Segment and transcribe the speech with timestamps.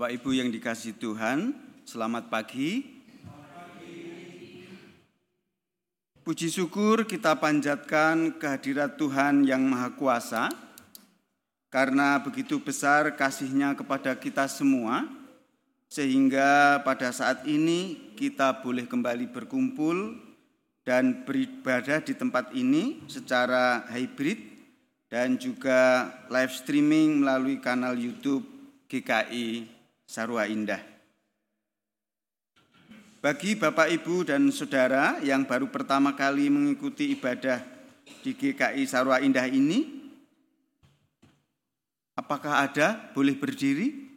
[0.00, 1.52] Bapak Ibu yang dikasih Tuhan,
[1.84, 2.88] selamat pagi.
[6.24, 10.48] Puji syukur kita panjatkan kehadirat Tuhan yang Maha Kuasa,
[11.68, 15.04] karena begitu besar kasihnya kepada kita semua,
[15.92, 20.16] sehingga pada saat ini kita boleh kembali berkumpul
[20.80, 24.40] dan beribadah di tempat ini secara hybrid
[25.12, 28.48] dan juga live streaming melalui kanal YouTube
[28.88, 29.79] GKI
[30.10, 30.82] Sarwa Indah.
[33.22, 37.62] Bagi Bapak Ibu dan Saudara yang baru pertama kali mengikuti ibadah
[38.26, 39.86] di GKI Sarwa Indah ini,
[42.18, 44.10] apakah ada boleh berdiri?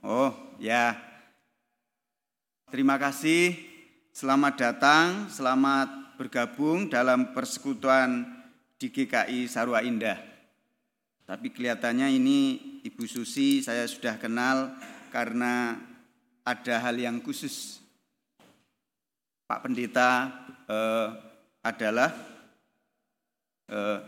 [0.00, 0.96] Oh, ya.
[2.72, 3.60] Terima kasih.
[4.16, 8.24] Selamat datang, selamat bergabung dalam persekutuan
[8.80, 10.27] di GKI Sarwa Indah.
[11.28, 12.38] Tapi kelihatannya ini
[12.88, 14.72] Ibu Susi saya sudah kenal
[15.12, 15.76] karena
[16.40, 17.84] ada hal yang khusus.
[19.44, 20.32] Pak Pendeta
[20.64, 21.08] eh,
[21.60, 22.16] adalah
[23.68, 24.00] eh,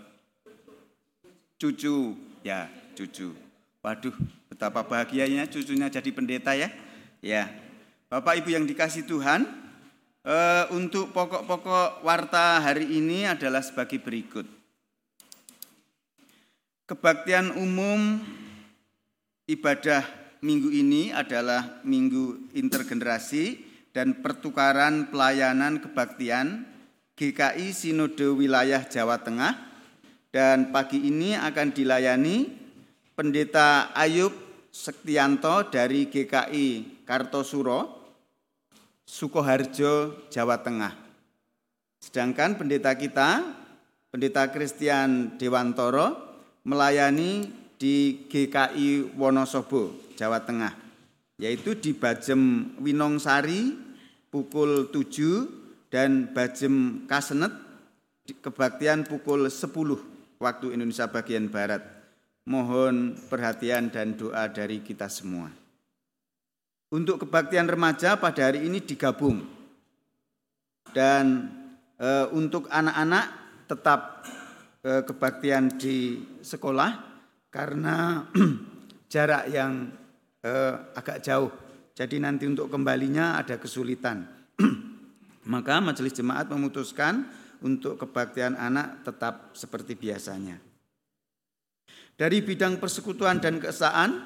[1.60, 3.36] cucu, ya cucu.
[3.84, 4.16] Waduh,
[4.48, 6.72] betapa bahagianya cucunya jadi pendeta ya.
[7.20, 7.52] Ya,
[8.08, 9.44] Bapak Ibu yang dikasih Tuhan,
[10.24, 14.59] eh, untuk pokok-pokok warta hari ini adalah sebagai berikut.
[16.90, 18.18] Kebaktian umum
[19.46, 20.02] ibadah
[20.42, 23.62] minggu ini adalah minggu intergenerasi
[23.94, 26.66] dan pertukaran pelayanan kebaktian
[27.14, 29.54] GKI Sinode Wilayah Jawa Tengah
[30.34, 32.58] dan pagi ini akan dilayani
[33.14, 34.34] Pendeta Ayub
[34.74, 38.02] Sektianto dari GKI Kartosuro,
[39.06, 40.98] Sukoharjo, Jawa Tengah.
[42.02, 43.46] Sedangkan pendeta kita,
[44.10, 46.29] Pendeta Christian Dewantoro
[46.64, 47.48] melayani
[47.80, 50.76] di GKI Wonosobo, Jawa Tengah,
[51.40, 53.72] yaitu di Bajem Winongsari
[54.28, 57.70] pukul 7 dan Bajem Kasenet
[58.38, 61.82] kebaktian pukul 10 waktu Indonesia bagian Barat.
[62.48, 65.52] Mohon perhatian dan doa dari kita semua.
[66.90, 69.44] Untuk kebaktian remaja pada hari ini digabung.
[70.90, 71.46] Dan
[71.94, 73.26] e, untuk anak-anak
[73.70, 74.26] tetap
[74.80, 76.90] kebaktian di sekolah
[77.52, 78.24] karena
[79.12, 79.92] jarak yang
[80.40, 81.52] eh, agak jauh.
[81.92, 84.24] Jadi nanti untuk kembalinya ada kesulitan.
[85.52, 87.28] Maka majelis jemaat memutuskan
[87.60, 90.56] untuk kebaktian anak tetap seperti biasanya.
[92.16, 94.20] Dari bidang persekutuan dan keesaan,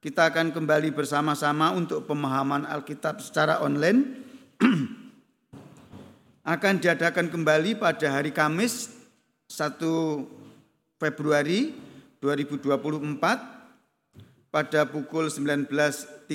[0.00, 4.24] kita akan kembali bersama-sama untuk pemahaman Alkitab secara online.
[6.48, 8.97] akan diadakan kembali pada hari Kamis
[9.48, 9.80] 1
[11.00, 11.72] Februari
[12.20, 16.28] 2024 pada pukul 19.30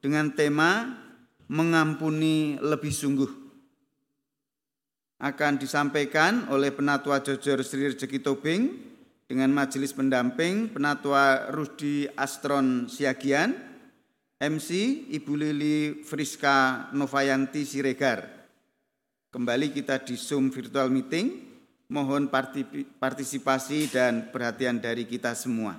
[0.00, 0.96] dengan tema
[1.44, 3.28] mengampuni lebih sungguh
[5.20, 8.62] akan disampaikan oleh Penatua Jojor Sri Rezeki Tobing
[9.28, 13.52] dengan majelis pendamping Penatua Rudi Astron Siagian,
[14.40, 14.68] MC
[15.12, 18.24] Ibu Lili Friska Novayanti Siregar.
[19.28, 21.49] Kembali kita di Zoom virtual meeting
[21.90, 22.30] Mohon
[23.02, 25.74] partisipasi dan perhatian dari kita semua.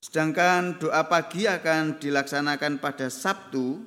[0.00, 3.84] Sedangkan doa pagi akan dilaksanakan pada Sabtu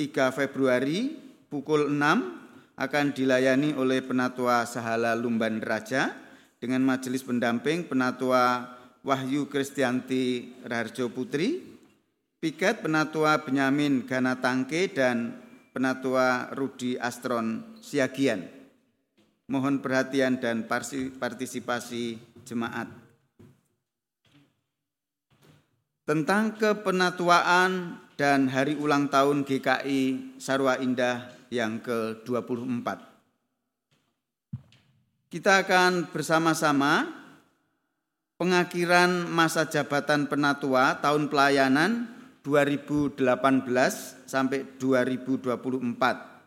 [0.00, 1.12] 3 Februari
[1.52, 6.14] pukul 6 akan dilayani oleh Penatua Sahala Lumban Raja
[6.56, 8.74] dengan majelis pendamping Penatua
[9.04, 11.58] Wahyu Kristianti Raharjo Putri,
[12.38, 15.36] Piket Penatua Benyamin Gana Tangke dan
[15.74, 18.57] Penatua Rudi Astron Siagian.
[19.48, 20.68] Mohon perhatian dan
[21.16, 22.84] partisipasi jemaat.
[26.04, 32.88] Tentang kepenatuaan dan hari ulang tahun GKI Sarwa Indah yang ke-24.
[35.32, 37.08] Kita akan bersama-sama
[38.36, 42.04] pengakhiran masa jabatan penatua tahun pelayanan
[42.44, 43.16] 2018
[44.28, 46.37] sampai 2024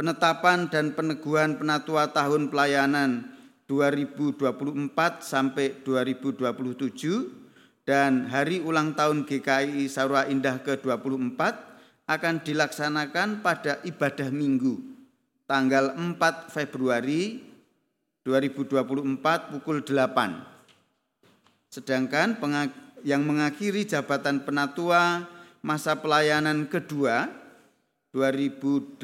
[0.00, 3.36] penetapan dan peneguhan penatua tahun pelayanan
[3.68, 11.36] 2024 sampai 2027 dan hari ulang tahun GKI Sarwa Indah ke-24
[12.08, 14.80] akan dilaksanakan pada ibadah minggu
[15.44, 16.16] tanggal 4
[16.48, 17.44] Februari
[18.24, 21.68] 2024 pukul 8.
[21.68, 22.40] Sedangkan
[23.04, 25.28] yang mengakhiri jabatan penatua
[25.60, 27.39] masa pelayanan kedua
[28.12, 28.98] 2018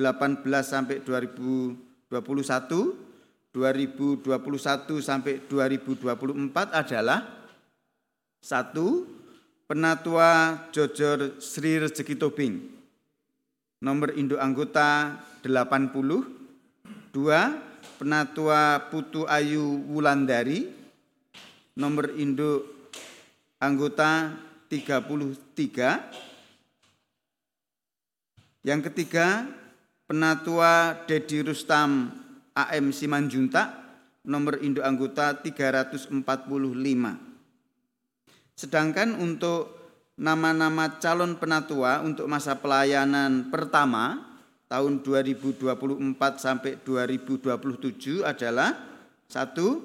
[0.63, 1.77] sampai 2021
[2.11, 3.07] 2024
[3.57, 7.25] 2021 sampai 2024 adalah
[8.45, 9.09] satu
[9.67, 12.55] Penatua Jojor Sri Rezeki Tobing.
[13.83, 15.91] Nomor induk anggota 80
[17.11, 17.57] dua
[17.99, 20.71] Penatua Putu Ayu Wulandari.
[21.75, 22.63] Nomor induk
[23.59, 24.37] anggota
[24.69, 26.26] 33
[28.67, 29.47] yang ketiga
[30.11, 32.11] Penatua Dedi Rustam
[32.51, 33.71] AM Simanjuntak
[34.27, 36.11] nomor induk anggota 345.
[38.59, 39.71] Sedangkan untuk
[40.19, 44.35] nama-nama calon penatua untuk masa pelayanan pertama
[44.67, 45.79] tahun 2024
[46.35, 48.75] sampai 2027 adalah
[49.31, 49.79] satu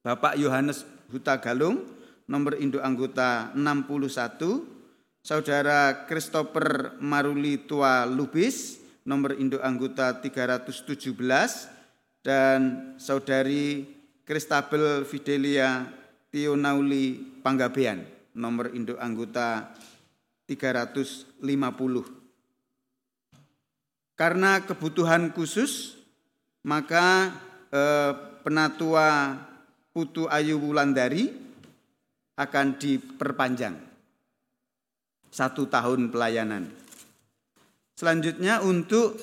[0.00, 1.84] Bapak Yohanes Huta Galung
[2.24, 4.79] nomor induk anggota 61
[5.20, 11.12] Saudara Christopher Maruli Tua Lubis nomor induk anggota 317
[12.24, 12.60] dan
[12.96, 13.84] saudari
[14.24, 15.92] Kristabel Fidelia
[16.32, 19.76] Tionauli Panggabean nomor induk anggota
[20.48, 21.36] 350.
[24.16, 26.00] Karena kebutuhan khusus
[26.64, 27.28] maka
[27.68, 29.36] eh, penatua
[29.92, 31.28] Putu Ayu Wulandari
[32.40, 33.89] akan diperpanjang
[35.30, 36.68] satu tahun pelayanan.
[37.94, 39.16] Selanjutnya untuk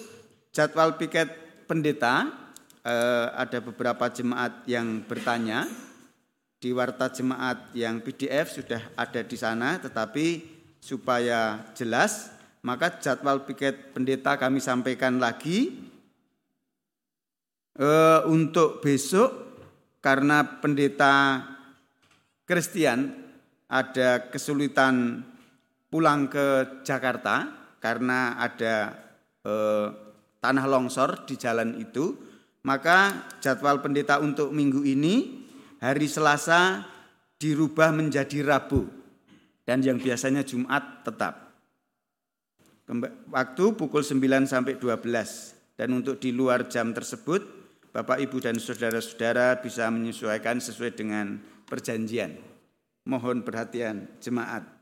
[0.55, 1.29] jadwal piket
[1.67, 2.31] pendeta
[2.81, 5.67] eh, ada beberapa jemaat yang bertanya
[6.57, 10.41] di warta jemaat yang PDF sudah ada di sana tetapi
[10.81, 12.33] supaya jelas
[12.65, 15.77] maka jadwal piket pendeta kami sampaikan lagi
[17.77, 19.29] eh, untuk besok
[20.01, 21.43] karena pendeta
[22.47, 23.11] Kristen
[23.67, 25.21] ada kesulitan
[25.97, 27.49] pulang ke Jakarta
[27.81, 28.93] karena ada
[29.41, 29.87] eh,
[30.37, 32.13] tanah longsor di jalan itu
[32.61, 35.41] maka jadwal pendeta untuk minggu ini
[35.81, 36.85] hari Selasa
[37.41, 38.85] dirubah menjadi Rabu
[39.65, 41.49] dan yang biasanya Jumat tetap.
[43.33, 45.01] Waktu pukul 9 sampai 12
[45.81, 47.41] dan untuk di luar jam tersebut
[47.89, 52.37] Bapak Ibu dan saudara-saudara bisa menyesuaikan sesuai dengan perjanjian.
[53.09, 54.76] Mohon perhatian jemaat.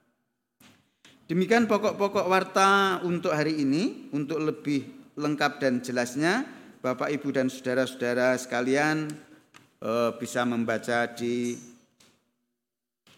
[1.26, 4.14] Demikian pokok-pokok warta untuk hari ini.
[4.14, 4.86] Untuk lebih
[5.18, 6.46] lengkap dan jelasnya
[6.86, 9.10] Bapak, Ibu, dan saudara-saudara sekalian
[9.82, 11.58] eh, bisa membaca di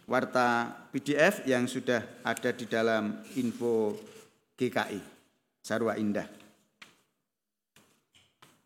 [0.07, 3.99] warta PDF yang sudah ada di dalam info
[4.55, 5.03] GKI
[5.59, 6.31] Sarwa Indah.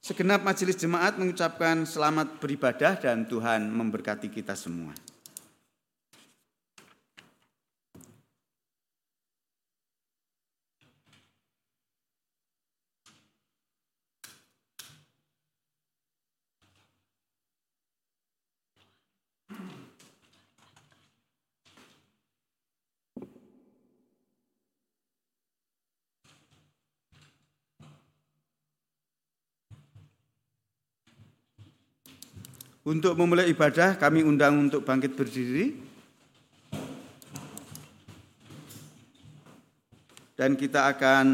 [0.06, 4.94] Segenap majelis jemaat mengucapkan selamat beribadah dan Tuhan memberkati kita semua.
[32.92, 35.80] Untuk memulai ibadah kami undang untuk bangkit berdiri.
[40.36, 41.26] Dan kita akan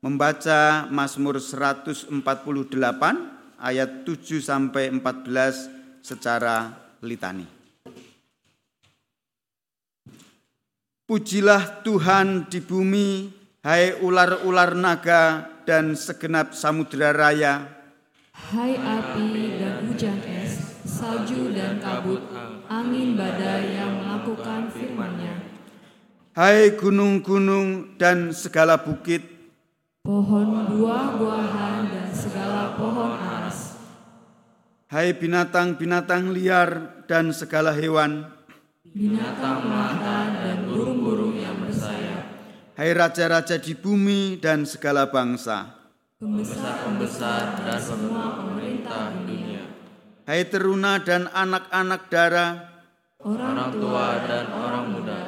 [0.00, 2.08] membaca Mazmur 148
[3.60, 6.72] ayat 7 sampai 14 secara
[7.04, 7.44] litani.
[11.04, 13.28] Pujilah Tuhan di bumi,
[13.60, 17.60] hai ular-ular naga dan segenap samudera raya.
[18.32, 20.31] Hai api dan hujan
[21.02, 22.22] salju dan kabut,
[22.70, 25.34] angin badai yang melakukan firman-Nya.
[26.38, 29.26] Hai gunung-gunung dan segala bukit,
[30.06, 33.82] pohon buah-buahan dan segala pohon aras.
[34.86, 38.30] Hai binatang-binatang liar dan segala hewan,
[38.86, 42.30] binatang melata dan burung-burung yang bersayap.
[42.78, 45.66] Hai raja-raja di bumi dan segala bangsa,
[46.22, 48.51] pembesar-pembesar dan semua dunia.
[50.32, 52.64] Hai teruna dan anak-anak darah,
[53.20, 55.20] orang tua dan orang muda,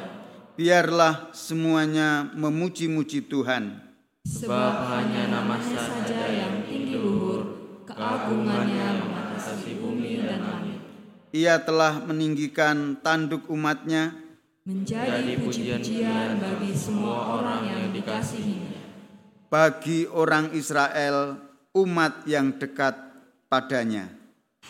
[0.57, 3.85] biarlah semuanya memuji-muji Tuhan.
[4.25, 7.53] Sebab hanya namanya saja yang tinggi luhur,
[7.85, 10.81] keagungannya mengatasi bumi dan langit.
[11.37, 14.09] Ia telah meninggikan tanduk umatnya,
[14.65, 18.73] menjadi puji-pujian bagi semua orang yang dikasihinya.
[19.53, 21.37] Bagi orang Israel,
[21.77, 22.97] umat yang dekat
[23.45, 24.14] padanya.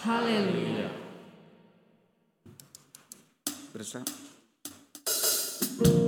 [0.04, 0.90] Haleluya.
[3.72, 4.06] Bersama.
[5.76, 6.05] Jemaat yang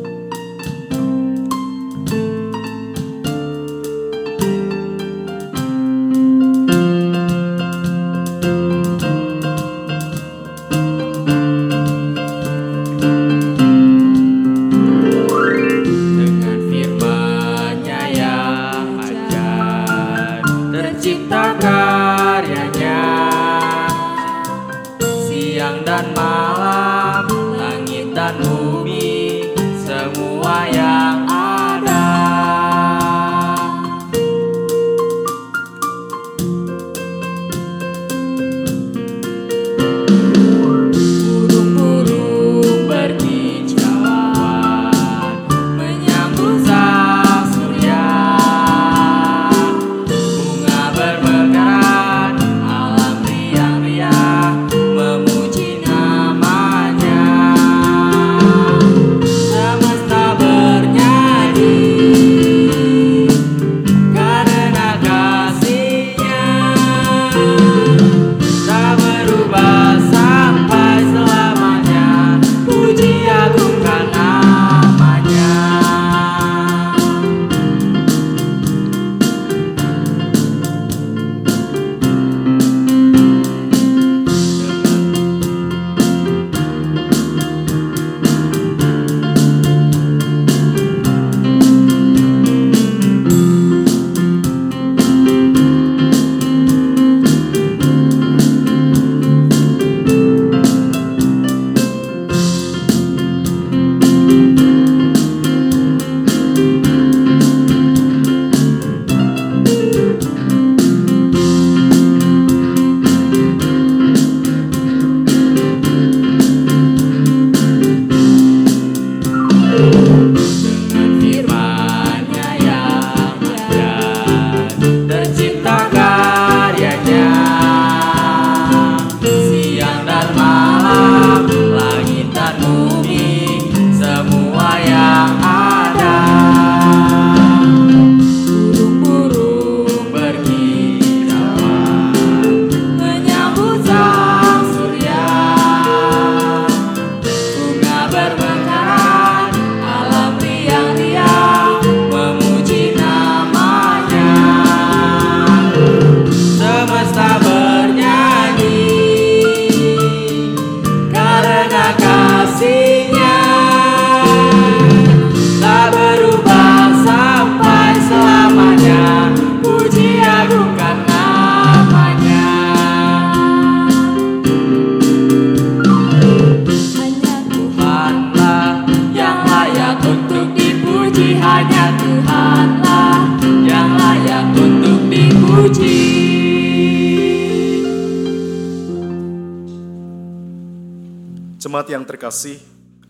[192.28, 192.60] terkasih,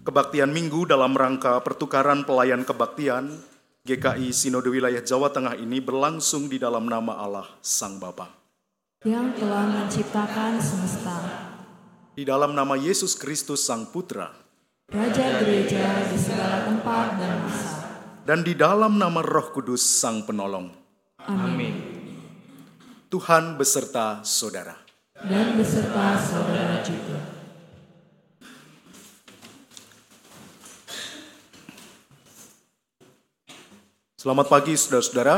[0.05, 3.33] kebaktian minggu dalam rangka pertukaran pelayan kebaktian
[3.81, 8.29] GKI Sinode Wilayah Jawa Tengah ini berlangsung di dalam nama Allah Sang Bapa.
[9.01, 11.17] Yang telah menciptakan semesta.
[12.13, 14.29] Di dalam nama Yesus Kristus Sang Putra.
[14.93, 17.73] Raja gereja di segala tempat dan masa.
[18.21, 20.69] Dan di dalam nama Roh Kudus Sang Penolong.
[21.25, 21.73] Amin.
[23.09, 24.77] Tuhan beserta saudara.
[25.25, 27.36] Dan beserta saudara juga.
[34.27, 35.35] Selamat pagi saudara-saudara.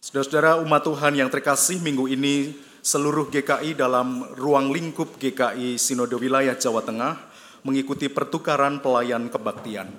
[0.00, 6.56] Saudara-saudara umat Tuhan yang terkasih minggu ini seluruh GKI dalam ruang lingkup GKI Sinode Wilayah
[6.56, 7.20] Jawa Tengah
[7.68, 9.92] mengikuti pertukaran pelayan kebaktian.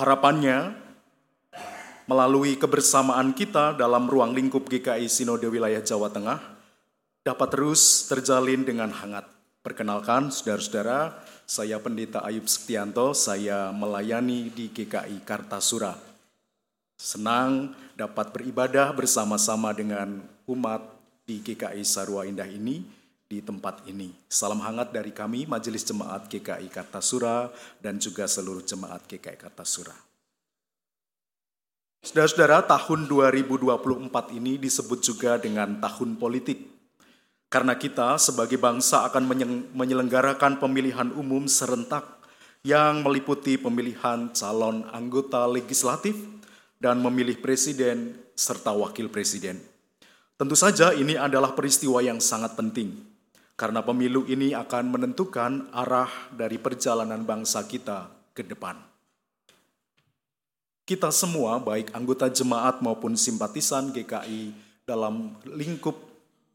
[0.00, 0.72] Harapannya
[2.08, 6.40] melalui kebersamaan kita dalam ruang lingkup GKI Sinode Wilayah Jawa Tengah
[7.20, 9.28] dapat terus terjalin dengan hangat.
[9.60, 15.94] Perkenalkan saudara-saudara, saya Pendeta Ayub Setianto, saya melayani di GKI Kartasura.
[16.98, 20.82] Senang dapat beribadah bersama-sama dengan umat
[21.22, 22.82] di GKI Sarua Indah ini
[23.30, 24.10] di tempat ini.
[24.26, 29.94] Salam hangat dari kami Majelis Jemaat GKI Kartasura dan juga seluruh jemaat GKI Kartasura.
[32.02, 36.75] Saudara-saudara, tahun 2024 ini disebut juga dengan tahun politik
[37.56, 39.32] karena kita sebagai bangsa akan
[39.72, 42.04] menyelenggarakan pemilihan umum serentak
[42.60, 46.20] yang meliputi pemilihan calon anggota legislatif
[46.76, 49.56] dan memilih presiden serta wakil presiden.
[50.36, 52.92] Tentu saja ini adalah peristiwa yang sangat penting
[53.56, 58.76] karena pemilu ini akan menentukan arah dari perjalanan bangsa kita ke depan.
[60.84, 64.52] Kita semua, baik anggota jemaat maupun simpatisan GKI
[64.84, 66.05] dalam lingkup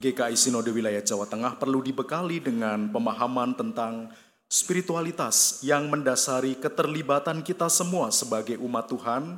[0.01, 4.09] GKI Sinode Wilayah Jawa Tengah perlu dibekali dengan pemahaman tentang
[4.49, 9.37] spiritualitas yang mendasari keterlibatan kita semua sebagai umat Tuhan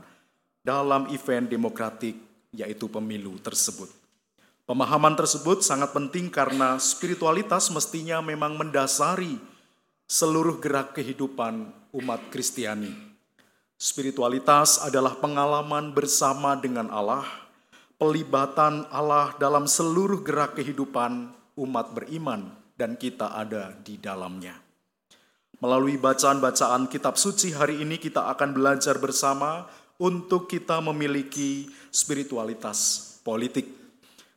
[0.63, 2.15] dalam event demokratik
[2.56, 3.91] yaitu pemilu tersebut.
[4.63, 9.36] Pemahaman tersebut sangat penting karena spiritualitas mestinya memang mendasari
[10.08, 12.95] seluruh gerak kehidupan umat Kristiani.
[13.76, 17.42] Spiritualitas adalah pengalaman bersama dengan Allah
[18.04, 24.60] pelibatan Allah dalam seluruh gerak kehidupan umat beriman dan kita ada di dalamnya.
[25.63, 33.72] Melalui bacaan-bacaan kitab suci hari ini kita akan belajar bersama untuk kita memiliki spiritualitas politik.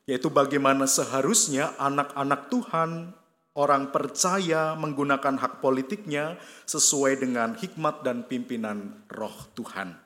[0.06, 3.18] Yaitu bagaimana seharusnya anak-anak Tuhan,
[3.58, 6.38] orang percaya menggunakan hak politiknya
[6.70, 10.05] sesuai dengan hikmat dan pimpinan roh Tuhan.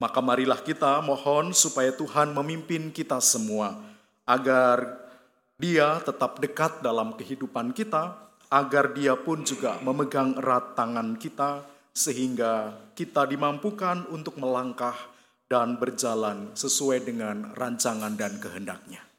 [0.00, 3.76] Maka marilah kita mohon supaya Tuhan memimpin kita semua
[4.24, 4.96] agar
[5.60, 8.16] dia tetap dekat dalam kehidupan kita,
[8.48, 14.96] agar dia pun juga memegang erat tangan kita sehingga kita dimampukan untuk melangkah
[15.52, 19.09] dan berjalan sesuai dengan rancangan dan kehendaknya.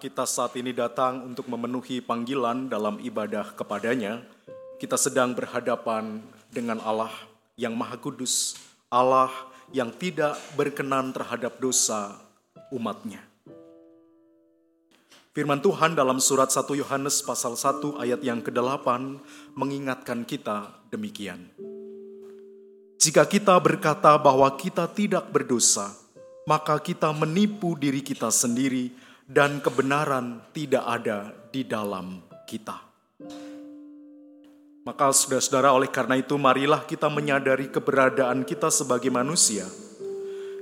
[0.00, 4.24] Kita saat ini datang untuk memenuhi panggilan dalam ibadah kepadanya,
[4.80, 7.12] kita sedang berhadapan dengan Allah
[7.60, 8.56] yang Maha Kudus,
[8.88, 9.28] Allah
[9.76, 12.16] yang tidak berkenan terhadap dosa
[12.72, 13.20] umatnya.
[15.36, 18.88] Firman Tuhan dalam surat 1 Yohanes pasal 1 ayat yang ke-8
[19.52, 21.52] mengingatkan kita demikian.
[22.96, 25.92] Jika kita berkata bahwa kita tidak berdosa,
[26.48, 32.18] maka kita menipu diri kita sendiri dan kebenaran tidak ada di dalam
[32.50, 32.82] kita.
[34.82, 39.70] Maka saudara-saudara oleh karena itu marilah kita menyadari keberadaan kita sebagai manusia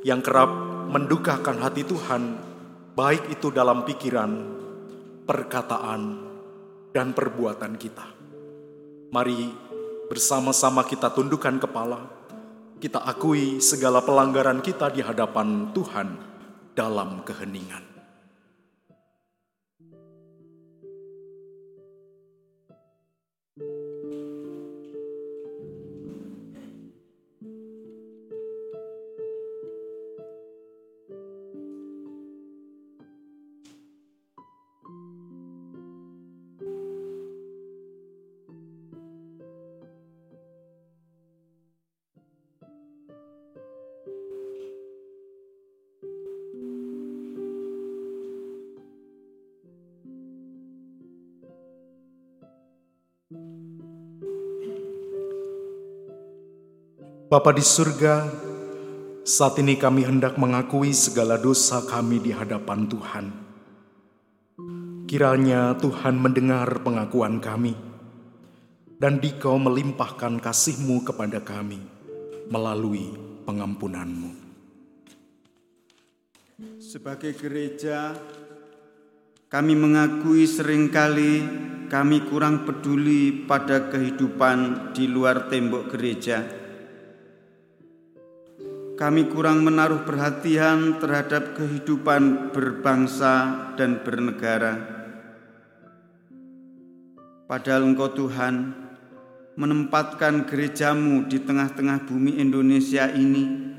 [0.05, 0.53] yang kerap
[0.93, 2.37] mendukakan hati Tuhan
[2.93, 4.33] baik itu dalam pikiran,
[5.25, 6.29] perkataan,
[6.93, 8.05] dan perbuatan kita.
[9.09, 9.49] Mari
[10.13, 12.05] bersama-sama kita tundukkan kepala,
[12.85, 16.09] kita akui segala pelanggaran kita di hadapan Tuhan
[16.77, 17.88] dalam keheningan.
[57.29, 58.25] Bapa di surga,
[59.21, 63.27] saat ini kami hendak mengakui segala dosa kami di hadapan Tuhan.
[65.05, 67.77] Kiranya Tuhan mendengar pengakuan kami,
[68.97, 71.85] dan dikau melimpahkan kasih-Mu kepada kami
[72.49, 73.12] melalui
[73.45, 74.33] pengampunan-Mu.
[76.81, 78.17] Sebagai gereja,
[79.53, 81.45] kami mengakui sering kali
[81.93, 86.68] kami kurang peduli pada kehidupan di luar tembok gereja
[88.99, 94.75] kami kurang menaruh perhatian terhadap kehidupan berbangsa dan bernegara.
[97.47, 98.75] Padahal Engkau Tuhan
[99.55, 103.71] menempatkan gerejamu di tengah-tengah bumi Indonesia ini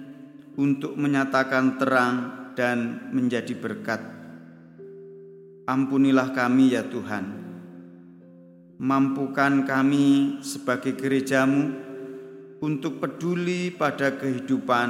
[0.56, 2.16] untuk menyatakan terang
[2.56, 4.00] dan menjadi berkat.
[5.68, 7.52] Ampunilah kami ya Tuhan.
[8.80, 11.89] Mampukan kami sebagai gerejamu
[12.60, 14.90] untuk peduli pada kehidupan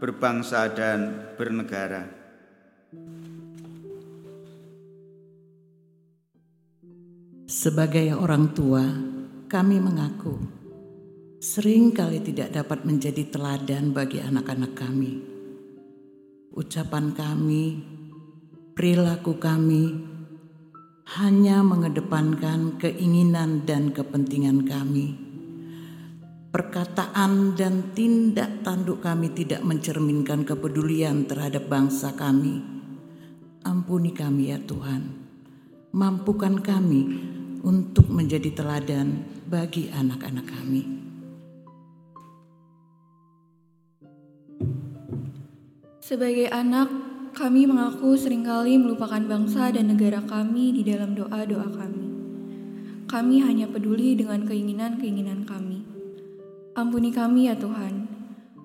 [0.00, 2.04] berbangsa dan bernegara.
[7.50, 8.84] Sebagai orang tua,
[9.50, 10.38] kami mengaku
[11.40, 15.12] sering kali tidak dapat menjadi teladan bagi anak-anak kami.
[16.54, 17.80] Ucapan kami,
[18.76, 19.98] perilaku kami
[21.18, 25.29] hanya mengedepankan keinginan dan kepentingan kami
[26.50, 32.58] perkataan dan tindak tanduk kami tidak mencerminkan kepedulian terhadap bangsa kami.
[33.62, 35.02] Ampuni kami ya Tuhan.
[35.94, 37.02] Mampukan kami
[37.62, 40.82] untuk menjadi teladan bagi anak-anak kami.
[46.02, 46.90] Sebagai anak,
[47.30, 52.06] kami mengaku sering kali melupakan bangsa dan negara kami di dalam doa-doa kami.
[53.06, 55.79] Kami hanya peduli dengan keinginan-keinginan kami.
[56.70, 58.06] Ampuni kami ya Tuhan,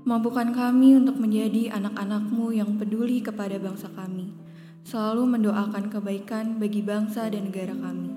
[0.05, 4.29] mampukan kami untuk menjadi anak-anakmu yang peduli kepada bangsa kami,
[4.85, 8.13] selalu mendoakan kebaikan bagi bangsa dan negara kami.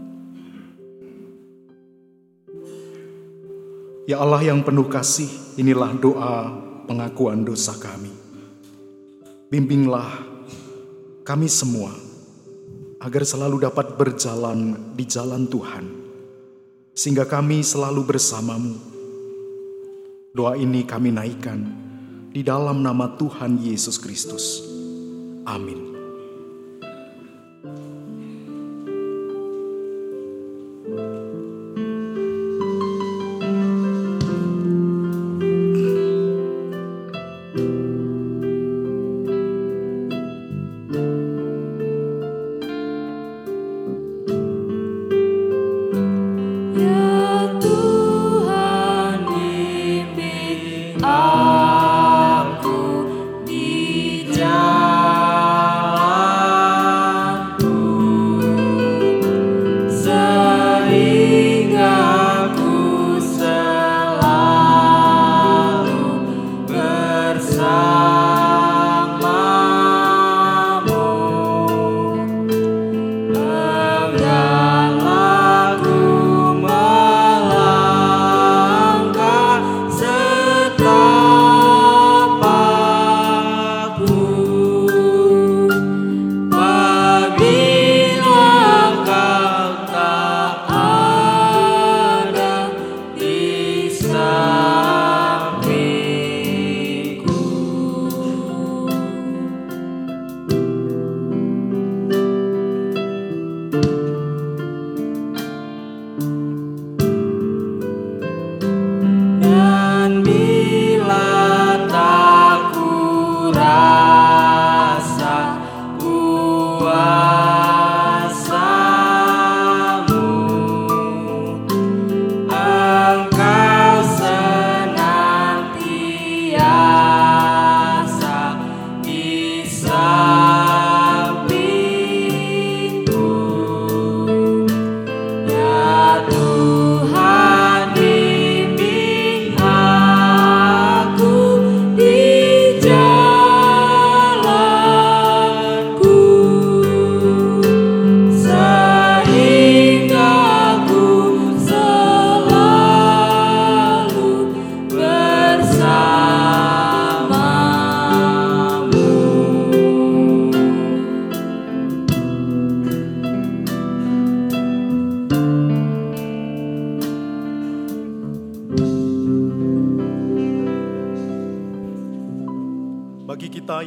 [4.05, 6.53] Ya Allah yang penuh kasih, inilah doa
[6.85, 8.13] pengakuan dosa kami.
[9.49, 10.21] Bimbinglah
[11.25, 11.97] kami semua
[13.01, 15.85] agar selalu dapat berjalan di jalan Tuhan,
[16.93, 18.98] sehingga kami selalu bersamamu
[20.29, 21.61] Doa ini kami naikkan
[22.29, 24.61] di dalam nama Tuhan Yesus Kristus.
[25.49, 25.88] Amin.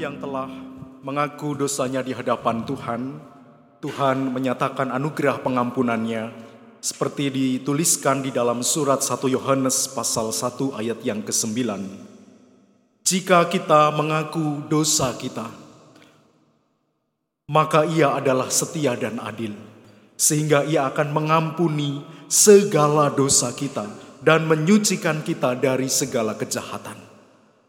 [0.01, 0.49] Yang telah
[1.05, 3.01] mengaku dosanya di hadapan Tuhan,
[3.85, 6.33] Tuhan menyatakan anugerah pengampunannya
[6.81, 11.53] seperti dituliskan di dalam surat 1 Yohanes pasal 1 ayat yang ke-9.
[13.05, 15.45] Jika kita mengaku dosa kita,
[17.45, 19.53] maka ia adalah setia dan adil,
[20.17, 23.85] sehingga ia akan mengampuni segala dosa kita
[24.21, 26.97] dan menyucikan kita dari segala kejahatan.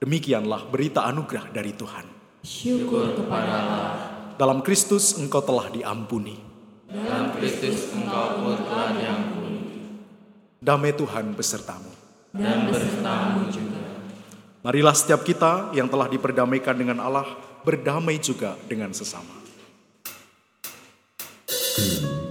[0.00, 2.11] Demikianlah berita anugerah dari Tuhan.
[2.42, 3.90] Syukur kepada Allah.
[4.34, 6.34] Dalam Kristus engkau telah diampuni.
[6.90, 9.62] Dalam Kristus engkau pun telah diampuni.
[10.58, 11.86] Damai Tuhan besertamu.
[12.34, 13.78] Dan besertamu juga.
[14.66, 17.30] Marilah setiap kita yang telah diperdamaikan dengan Allah
[17.62, 19.38] berdamai juga dengan sesama.
[21.78, 22.21] Ada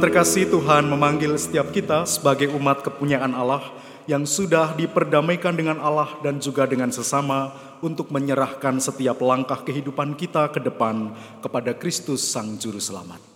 [0.00, 3.60] Terkasih Tuhan memanggil setiap kita sebagai umat kepunyaan Allah
[4.08, 7.52] yang sudah diperdamaikan dengan Allah dan juga dengan sesama
[7.84, 11.12] untuk menyerahkan setiap langkah kehidupan kita ke depan
[11.44, 13.29] kepada Kristus Sang Juru Selamat.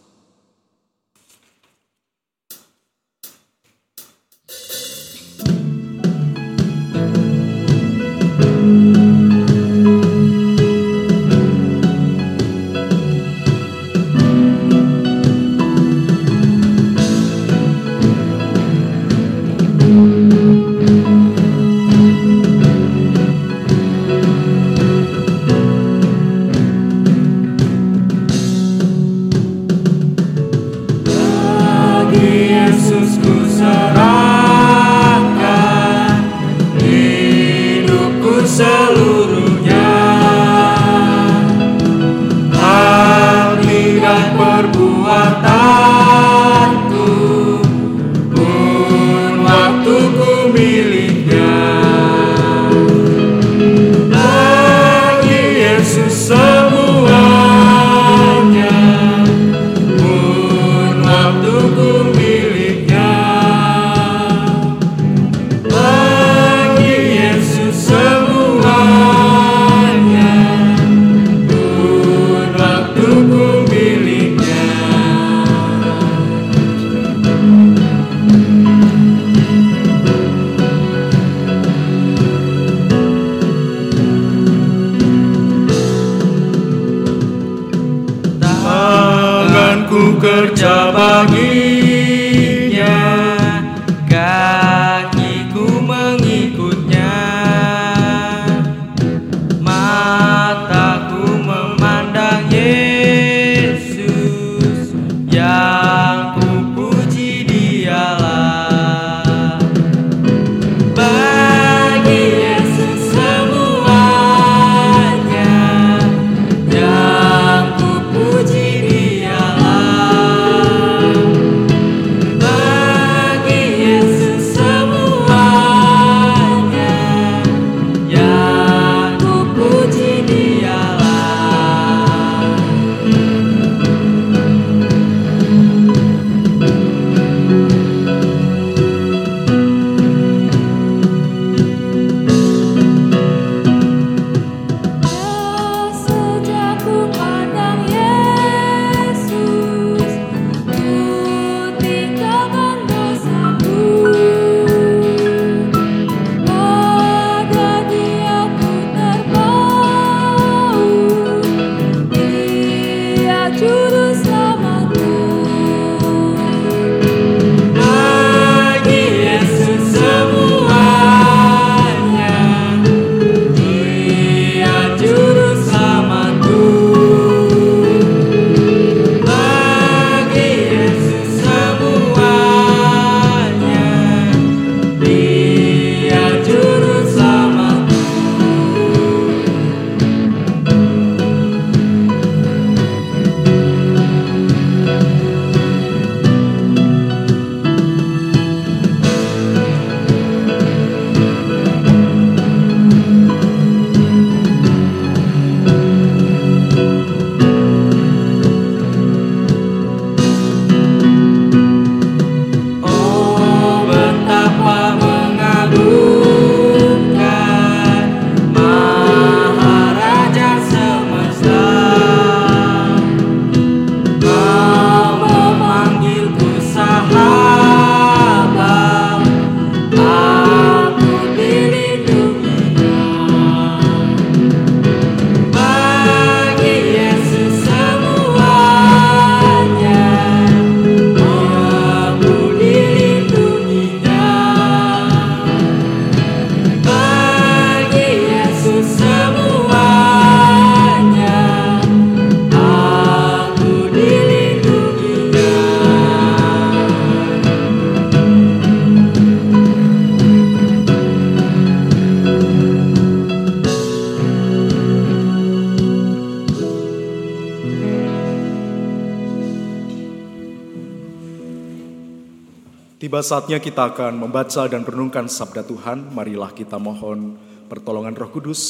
[273.24, 276.12] Saatnya kita akan membaca dan merenungkan sabda Tuhan.
[276.12, 277.40] Marilah kita mohon
[277.72, 278.60] pertolongan Roh Kudus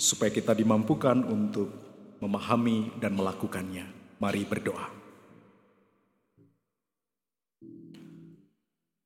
[0.00, 1.68] supaya kita dimampukan untuk
[2.24, 3.84] memahami dan melakukannya.
[4.16, 4.88] Mari berdoa.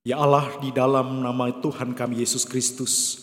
[0.06, 3.18] Ya Allah, di dalam nama Tuhan kami Yesus Kristus,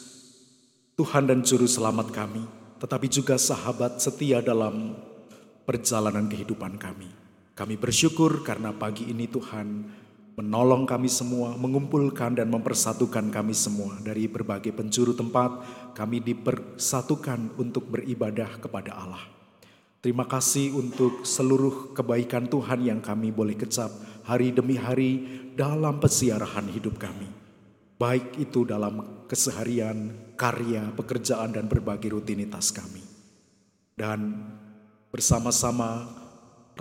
[0.99, 2.43] Tuhan dan Juru Selamat kami,
[2.83, 4.97] tetapi juga sahabat setia dalam
[5.63, 7.07] perjalanan kehidupan kami.
[7.53, 10.00] Kami bersyukur karena pagi ini Tuhan
[10.41, 15.61] menolong kami semua, mengumpulkan dan mempersatukan kami semua dari berbagai penjuru tempat.
[15.93, 19.21] Kami dipersatukan untuk beribadah kepada Allah.
[20.01, 23.93] Terima kasih untuk seluruh kebaikan Tuhan yang kami boleh kecap
[24.25, 27.29] hari demi hari dalam pesiarahan hidup kami.
[28.01, 33.05] Baik itu dalam keseharian, karya, pekerjaan, dan berbagai rutinitas kami.
[33.93, 34.41] Dan
[35.13, 36.20] bersama-sama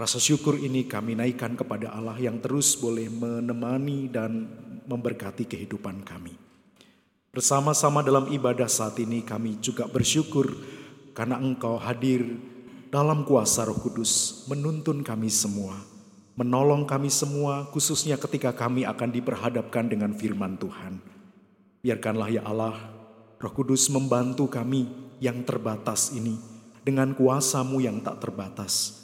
[0.01, 4.48] Rasa syukur ini kami naikkan kepada Allah yang terus boleh menemani dan
[4.88, 6.32] memberkati kehidupan kami.
[7.28, 10.57] Bersama-sama dalam ibadah saat ini kami juga bersyukur
[11.12, 12.24] karena Engkau hadir
[12.88, 15.76] dalam kuasa Roh Kudus menuntun kami semua,
[16.32, 20.96] menolong kami semua khususnya ketika kami akan diperhadapkan dengan firman Tuhan.
[21.84, 22.88] Biarkanlah ya Allah,
[23.36, 24.88] Roh Kudus membantu kami
[25.20, 26.40] yang terbatas ini
[26.88, 28.99] dengan kuasamu yang tak terbatas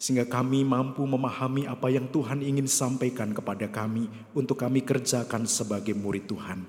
[0.00, 5.92] sehingga kami mampu memahami apa yang Tuhan ingin sampaikan kepada kami untuk kami kerjakan sebagai
[5.92, 6.64] murid Tuhan.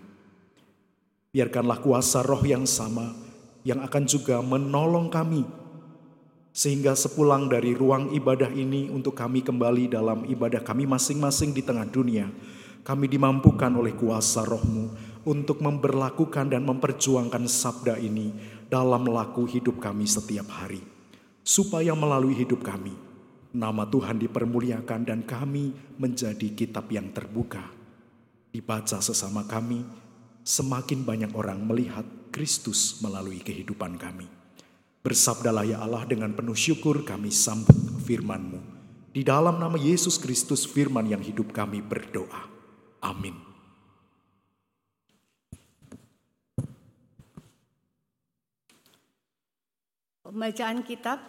[1.31, 3.15] Biarkanlah kuasa roh yang sama
[3.63, 5.47] yang akan juga menolong kami
[6.51, 11.87] sehingga sepulang dari ruang ibadah ini untuk kami kembali dalam ibadah kami masing-masing di tengah
[11.87, 12.27] dunia,
[12.83, 14.91] kami dimampukan oleh kuasa rohmu
[15.23, 18.35] untuk memperlakukan dan memperjuangkan sabda ini
[18.67, 20.83] dalam laku hidup kami setiap hari.
[21.41, 22.93] Supaya melalui hidup kami,
[23.51, 27.67] Nama Tuhan dipermuliakan dan kami menjadi kitab yang terbuka.
[28.47, 29.83] Dibaca sesama kami,
[30.47, 34.23] semakin banyak orang melihat Kristus melalui kehidupan kami.
[35.03, 37.75] Bersabdalah ya Allah dengan penuh syukur kami sambut
[38.07, 38.59] firman-Mu.
[39.11, 42.47] Di dalam nama Yesus Kristus firman yang hidup kami berdoa.
[43.03, 43.35] Amin.
[50.23, 51.19] Pembacaan kitab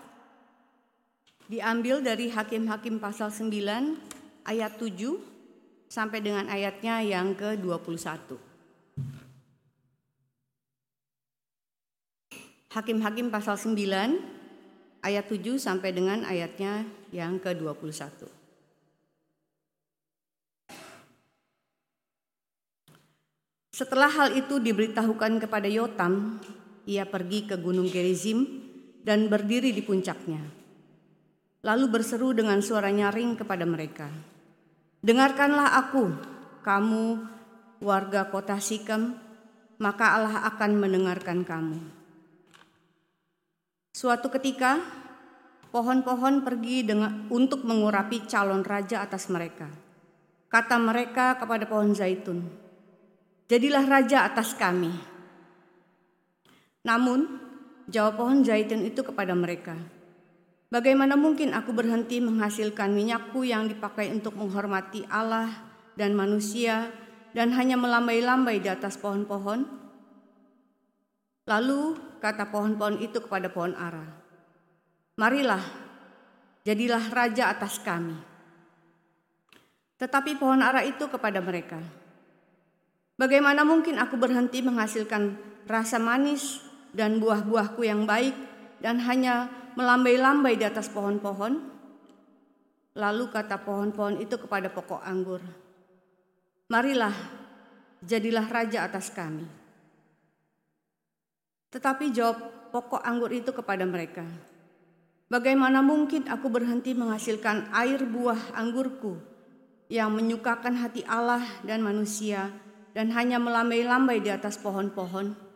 [1.50, 3.50] diambil dari Hakim-Hakim pasal 9
[4.46, 5.18] ayat 7
[5.90, 8.38] sampai dengan ayatnya yang ke-21.
[12.72, 13.76] Hakim-Hakim pasal 9
[15.04, 18.30] ayat 7 sampai dengan ayatnya yang ke-21.
[23.72, 26.38] Setelah hal itu diberitahukan kepada Yotam,
[26.86, 28.62] ia pergi ke Gunung Gerizim
[29.02, 30.61] dan berdiri di puncaknya
[31.62, 34.10] lalu berseru dengan suara nyaring kepada mereka.
[35.02, 36.14] Dengarkanlah aku,
[36.62, 37.04] kamu
[37.82, 39.14] warga kota Sikem,
[39.82, 41.78] maka Allah akan mendengarkan kamu.
[43.94, 44.82] Suatu ketika,
[45.74, 49.66] pohon-pohon pergi dengan untuk mengurapi calon raja atas mereka.
[50.46, 52.44] Kata mereka kepada pohon zaitun,
[53.48, 54.92] "Jadilah raja atas kami."
[56.82, 57.26] Namun,
[57.88, 59.78] jawab pohon zaitun itu kepada mereka,
[60.72, 65.52] "Bagaimana mungkin aku berhenti menghasilkan minyakku yang dipakai untuk menghormati Allah
[66.00, 66.88] dan manusia
[67.36, 69.68] dan hanya melambai-lambai di atas pohon-pohon?"
[71.44, 71.80] Lalu
[72.24, 74.08] kata pohon-pohon itu kepada pohon ara,
[75.20, 75.60] "Marilah,
[76.64, 78.16] jadilah raja atas kami."
[80.00, 81.78] Tetapi pohon ara itu kepada mereka,
[83.22, 85.36] Bagaimana mungkin aku berhenti menghasilkan
[85.70, 86.58] rasa manis
[86.90, 88.34] dan buah-buahku yang baik
[88.82, 89.46] dan hanya
[89.78, 91.70] melambai-lambai di atas pohon-pohon?
[92.98, 95.40] Lalu kata pohon-pohon itu kepada pokok anggur,
[96.68, 97.14] Marilah,
[98.04, 99.46] jadilah raja atas kami.
[101.72, 104.28] Tetapi jawab pokok anggur itu kepada mereka,
[105.32, 109.16] Bagaimana mungkin aku berhenti menghasilkan air buah anggurku
[109.88, 112.52] yang menyukakan hati Allah dan manusia
[112.92, 115.51] dan hanya melambai-lambai di atas pohon-pohon.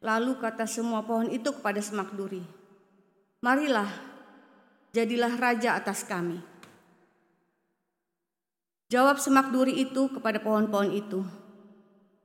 [0.00, 2.40] Lalu kata semua pohon itu kepada semak duri,
[3.44, 3.88] Marilah,
[4.96, 6.40] jadilah raja atas kami.
[8.88, 11.20] Jawab semak duri itu kepada pohon-pohon itu,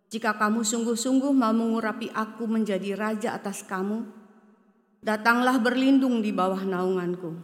[0.08, 4.08] Jika kamu sungguh-sungguh mau mengurapi aku menjadi raja atas kamu,
[5.04, 7.36] datanglah berlindung di bawah naunganku.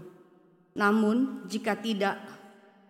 [0.80, 2.16] Namun jika tidak,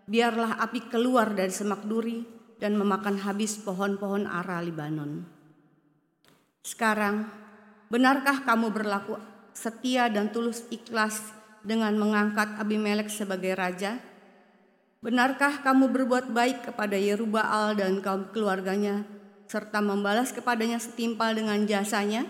[0.06, 2.22] biarlah api keluar dari semak duri
[2.62, 5.41] dan memakan habis pohon-pohon ara Libanon.
[6.62, 7.26] Sekarang,
[7.90, 9.18] benarkah kamu berlaku
[9.50, 11.34] setia dan tulus ikhlas
[11.66, 13.98] dengan mengangkat Abimelek sebagai raja?
[15.02, 19.02] Benarkah kamu berbuat baik kepada Yerubaal dan kaum keluarganya
[19.50, 22.30] serta membalas kepadanya setimpal dengan jasanya?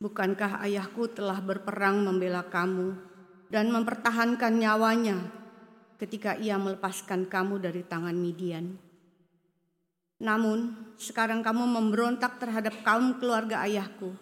[0.00, 2.96] Bukankah ayahku telah berperang membela kamu
[3.52, 5.20] dan mempertahankan nyawanya
[6.00, 8.85] ketika ia melepaskan kamu dari tangan Midian.
[10.16, 14.16] Namun, sekarang kamu memberontak terhadap kaum keluarga ayahku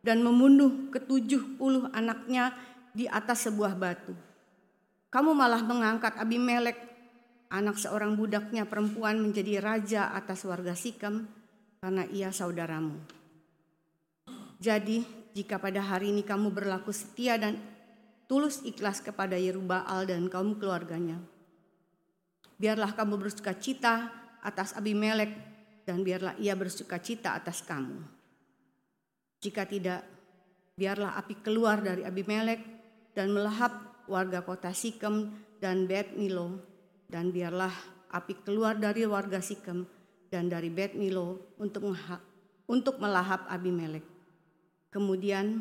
[0.00, 2.56] dan membunuh ketujuh puluh anaknya
[2.96, 4.16] di atas sebuah batu.
[5.12, 6.80] Kamu malah mengangkat Abimelek,
[7.52, 11.28] anak seorang budaknya perempuan menjadi raja atas warga Sikem
[11.84, 12.96] karena ia saudaramu.
[14.56, 15.04] Jadi,
[15.36, 17.60] jika pada hari ini kamu berlaku setia dan
[18.24, 21.20] tulus ikhlas kepada Yerubaal dan kaum keluarganya.
[22.56, 25.32] Biarlah kamu bersuka cita atas Abimelek
[25.88, 28.00] dan biarlah ia bersuka cita atas kamu.
[29.40, 30.04] Jika tidak,
[30.76, 32.60] biarlah api keluar dari Abimelek
[33.16, 36.60] dan melahap warga kota Sikem dan Bet Milo
[37.08, 37.72] dan biarlah
[38.12, 39.84] api keluar dari warga Sikem
[40.32, 41.92] dan dari Bet Milo untuk
[42.64, 44.04] untuk melahap Abimelek.
[44.88, 45.60] Kemudian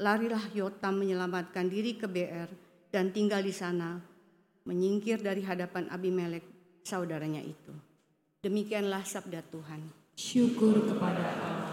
[0.00, 2.48] larilah Yotam menyelamatkan diri ke BR
[2.88, 3.98] dan tinggal di sana,
[4.64, 6.46] menyingkir dari hadapan Abimelek,
[6.86, 7.83] saudaranya itu.
[8.44, 9.80] Demikianlah sabda Tuhan.
[10.20, 11.72] Syukur kepada Allah.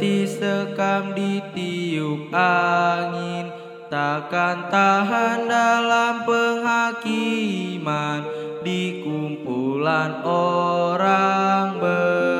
[0.00, 3.52] seperti sekam ditiup angin
[3.92, 8.24] takkan tahan dalam penghakiman
[8.64, 12.39] di kumpulan orang benar.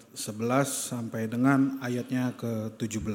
[0.21, 3.09] 11 sampai dengan ayatnya ke-17.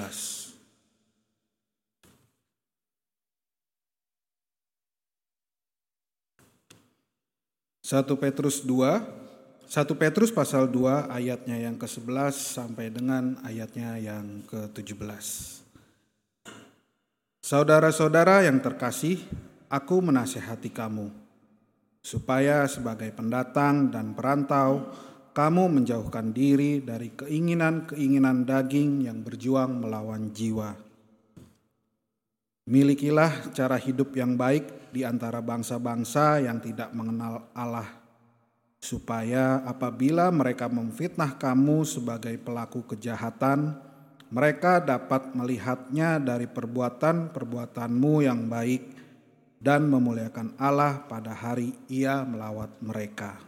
[7.87, 14.99] Satu Petrus 2, 1 Petrus pasal 2 ayatnya yang ke-11 sampai dengan ayatnya yang ke-17.
[17.39, 19.23] Saudara-saudara yang terkasih,
[19.71, 21.15] aku menasehati kamu
[22.03, 24.91] supaya sebagai pendatang dan perantau
[25.37, 30.73] kamu menjauhkan diri dari keinginan-keinginan daging yang berjuang melawan jiwa.
[32.73, 37.85] Milikilah cara hidup yang baik di antara bangsa-bangsa yang tidak mengenal Allah,
[38.81, 43.77] supaya apabila mereka memfitnah kamu sebagai pelaku kejahatan,
[44.33, 48.83] mereka dapat melihatnya dari perbuatan-perbuatanmu yang baik
[49.61, 53.46] dan memuliakan Allah pada hari Ia melawat mereka.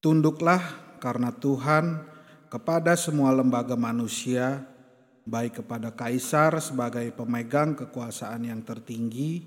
[0.00, 0.64] Tunduklah
[0.96, 2.08] karena Tuhan
[2.48, 4.64] kepada semua lembaga manusia,
[5.28, 9.44] baik kepada kaisar sebagai pemegang kekuasaan yang tertinggi,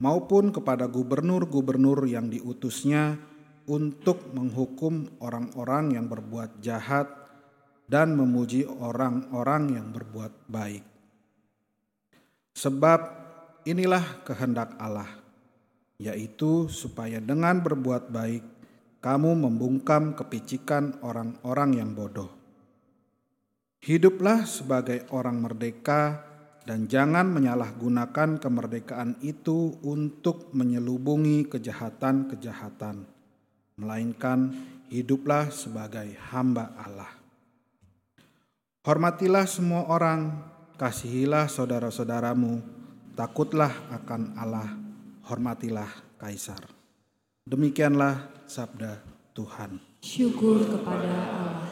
[0.00, 3.20] maupun kepada gubernur-gubernur yang diutusnya
[3.68, 7.12] untuk menghukum orang-orang yang berbuat jahat
[7.84, 10.88] dan memuji orang-orang yang berbuat baik.
[12.56, 13.00] Sebab
[13.68, 15.20] inilah kehendak Allah,
[16.00, 18.51] yaitu supaya dengan berbuat baik
[19.02, 22.30] kamu membungkam kepicikan orang-orang yang bodoh.
[23.82, 26.22] Hiduplah sebagai orang merdeka
[26.62, 33.02] dan jangan menyalahgunakan kemerdekaan itu untuk menyelubungi kejahatan-kejahatan,
[33.82, 34.54] melainkan
[34.86, 37.10] hiduplah sebagai hamba Allah.
[38.86, 40.46] Hormatilah semua orang,
[40.78, 42.62] kasihilah saudara-saudaramu,
[43.18, 44.70] takutlah akan Allah,
[45.26, 45.90] hormatilah
[46.22, 46.81] kaisar.
[47.42, 49.02] Demikianlah sabda
[49.34, 49.82] Tuhan.
[49.98, 51.66] Syukur kepada Allah.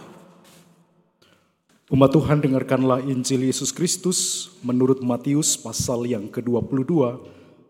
[1.95, 7.23] Umat Tuhan dengarkanlah Injil Yesus Kristus menurut Matius pasal yang ke-22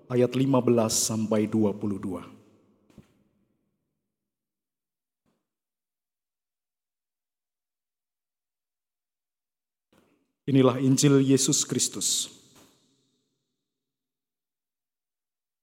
[0.09, 0.49] ayat 15
[0.89, 2.25] sampai 22.
[10.49, 12.40] Inilah Injil Yesus Kristus.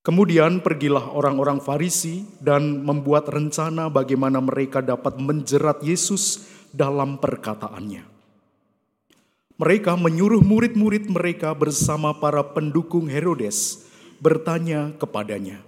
[0.08, 8.08] Kemudian pergilah orang-orang Farisi dan membuat rencana bagaimana mereka dapat menjerat Yesus dalam perkataannya.
[9.60, 13.84] Mereka menyuruh murid-murid mereka bersama para pendukung Herodes
[14.24, 15.60] bertanya kepadanya,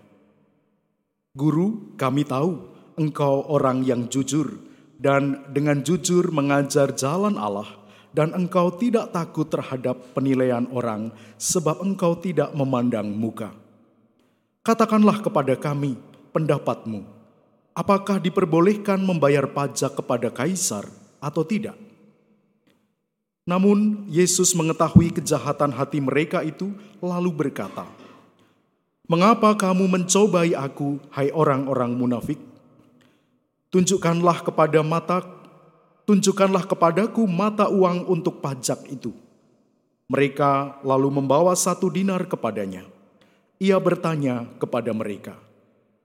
[1.35, 2.63] "Guru, kami tahu
[2.95, 4.55] engkau orang yang jujur
[4.95, 7.67] dan dengan jujur mengajar jalan Allah,
[8.15, 13.51] dan engkau tidak takut terhadap penilaian orang, sebab engkau tidak memandang muka.
[14.59, 15.95] Katakanlah kepada kami
[16.35, 17.07] pendapatmu,
[17.71, 20.83] apakah diperbolehkan membayar pajak kepada kaisar
[21.23, 21.79] atau tidak?"
[23.47, 26.69] Namun Yesus mengetahui kejahatan hati mereka itu,
[27.01, 27.87] lalu berkata,
[29.09, 32.37] "Mengapa kamu mencobai Aku, hai orang-orang munafik?
[33.73, 35.25] Tunjukkanlah kepada mata,
[36.05, 39.15] tunjukkanlah kepadaku mata uang untuk pajak itu."
[40.11, 42.98] Mereka lalu membawa satu dinar kepadanya.
[43.59, 45.35] Ia bertanya kepada mereka,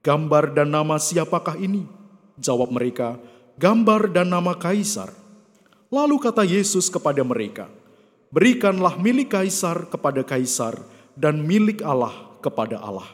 [0.02, 1.86] "Gambar dan nama siapakah ini?"
[2.34, 3.14] Jawab mereka,
[3.54, 5.14] gambar dan nama kaisar.
[5.86, 7.70] Lalu kata Yesus kepada mereka,
[8.34, 10.74] berikanlah milik kaisar kepada kaisar
[11.14, 12.10] dan milik Allah
[12.42, 13.06] kepada Allah.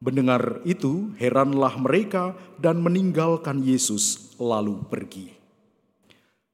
[0.00, 5.32] Mendengar itu, heranlah mereka dan meninggalkan Yesus lalu pergi.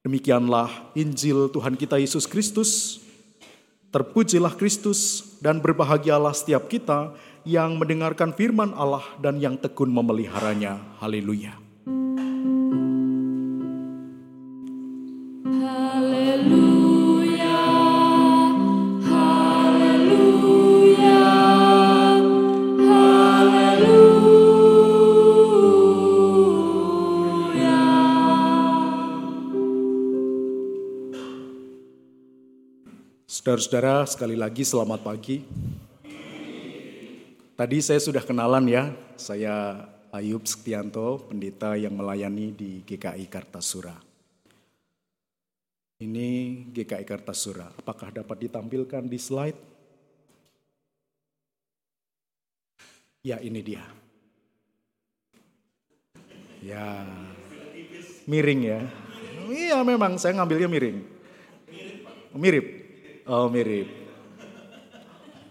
[0.03, 3.03] Demikianlah Injil Tuhan kita Yesus Kristus.
[3.87, 7.15] Terpujilah Kristus dan berbahagialah setiap kita
[7.47, 10.99] yang mendengarkan firman Allah dan yang tekun memeliharanya.
[10.99, 11.55] Haleluya.
[33.47, 35.39] Saudara-saudara, sekali lagi selamat pagi.
[37.55, 43.95] Tadi saya sudah kenalan ya, saya Ayub Sektianto, pendeta yang melayani di GKI Kartasura.
[46.03, 49.59] Ini GKI Kartasura, apakah dapat ditampilkan di slide?
[53.23, 53.87] Ya, ini dia.
[56.59, 57.07] Ya,
[58.27, 58.83] miring ya.
[59.47, 60.99] Iya memang, saya ngambilnya miring.
[62.35, 62.86] Mirip.
[63.27, 63.91] Oh mirip.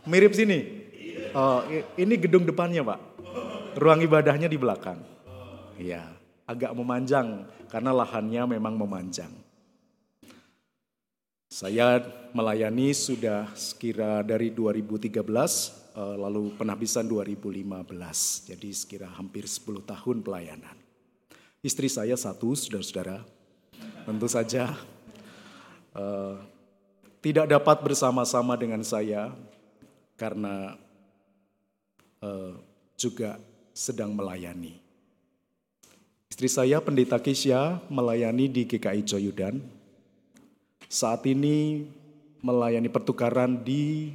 [0.09, 0.89] Mirip sini.
[1.37, 1.61] Oh
[2.01, 3.01] ini gedung depannya pak.
[3.77, 4.97] Ruang ibadahnya di belakang.
[5.77, 6.09] Iya.
[6.49, 9.29] Agak memanjang karena lahannya memang memanjang.
[11.53, 12.01] Saya
[12.33, 18.49] melayani sudah sekira dari 2013 eh, lalu penhabisan 2015.
[18.49, 20.77] Jadi sekira hampir 10 tahun pelayanan.
[21.61, 23.21] Istri saya satu, saudara-saudara.
[24.09, 24.73] Tentu saja
[25.93, 26.56] eh,
[27.27, 29.35] tidak dapat bersama-sama dengan saya
[30.15, 30.79] karena
[32.23, 32.55] eh,
[32.95, 33.43] juga
[33.75, 34.79] sedang melayani.
[36.31, 39.59] Istri saya pendeta Kisya melayani di GKI Joyudan.
[40.87, 41.91] Saat ini
[42.47, 44.15] melayani pertukaran di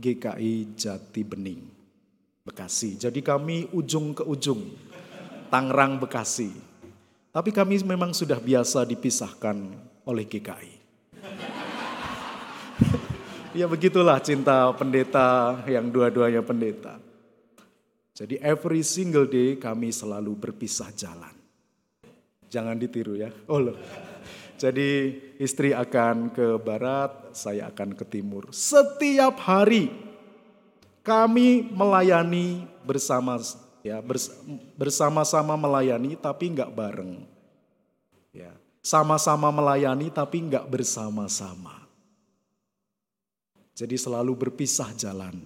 [0.00, 1.60] GKI Jati Bening,
[2.40, 2.96] Bekasi.
[2.96, 4.64] Jadi kami ujung ke ujung,
[5.52, 6.56] Tangerang Bekasi.
[7.36, 9.60] Tapi kami memang sudah biasa dipisahkan
[10.08, 10.79] oleh GKI.
[13.50, 17.02] Ya begitulah cinta pendeta yang dua-duanya pendeta.
[18.14, 21.34] Jadi every single day kami selalu berpisah jalan.
[22.46, 23.34] Jangan ditiru ya.
[23.50, 23.74] Oh loh.
[24.54, 28.54] Jadi istri akan ke barat, saya akan ke timur.
[28.54, 29.90] Setiap hari
[31.02, 33.40] kami melayani bersama
[33.82, 34.36] ya bers-
[34.78, 37.24] bersama-sama melayani tapi nggak bareng.
[38.30, 41.79] Ya, sama-sama melayani tapi nggak bersama-sama.
[43.80, 45.40] Jadi selalu berpisah jalan.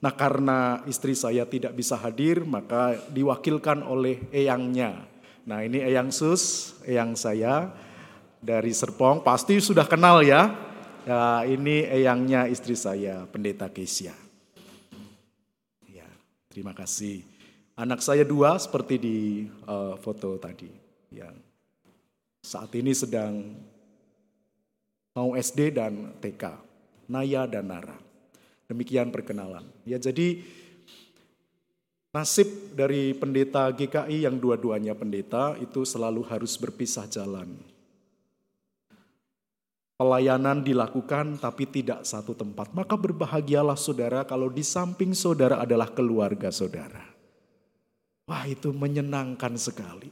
[0.00, 5.04] Nah karena istri saya tidak bisa hadir maka diwakilkan oleh eyangnya.
[5.44, 7.68] Nah ini eyang sus, eyang saya
[8.40, 10.48] dari Serpong pasti sudah kenal ya.
[11.04, 14.16] Ya ini eyangnya istri saya pendeta Kesia.
[15.84, 16.08] Ya
[16.48, 17.20] terima kasih.
[17.76, 20.72] Anak saya dua seperti di eh, foto tadi.
[21.12, 21.28] Ya
[22.40, 23.44] saat ini sedang
[25.12, 26.63] mau SD dan TK.
[27.08, 27.96] Naya dan Nara.
[28.64, 29.64] Demikian perkenalan.
[29.84, 30.40] Ya jadi
[32.14, 37.52] nasib dari pendeta GKI yang dua-duanya pendeta itu selalu harus berpisah jalan.
[39.94, 42.74] Pelayanan dilakukan tapi tidak satu tempat.
[42.74, 47.14] Maka berbahagialah saudara kalau di samping saudara adalah keluarga saudara.
[48.26, 50.10] Wah itu menyenangkan sekali.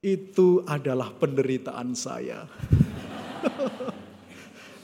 [0.00, 2.48] Itu adalah penderitaan saya.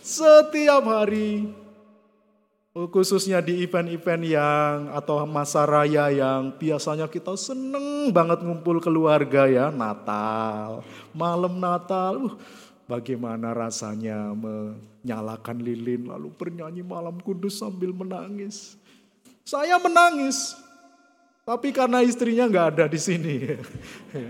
[0.09, 1.53] Setiap hari,
[2.73, 9.69] khususnya di event-event yang atau masa raya yang biasanya kita seneng banget ngumpul keluarga ya,
[9.69, 10.81] Natal,
[11.13, 12.33] malam Natal, uh,
[12.89, 18.81] bagaimana rasanya menyalakan lilin lalu bernyanyi malam kudus sambil menangis.
[19.45, 20.57] Saya menangis,
[21.45, 23.37] tapi karena istrinya nggak ada di sini.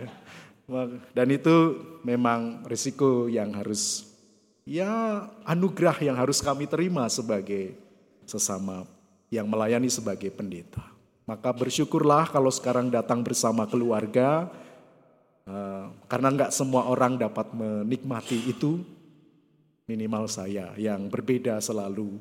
[1.14, 4.07] Dan itu memang risiko yang harus
[4.68, 7.72] ya anugerah yang harus kami terima sebagai
[8.28, 8.84] sesama
[9.32, 10.84] yang melayani sebagai pendeta.
[11.24, 14.52] Maka bersyukurlah kalau sekarang datang bersama keluarga,
[15.48, 18.84] eh, karena nggak semua orang dapat menikmati itu,
[19.88, 22.20] minimal saya yang berbeda selalu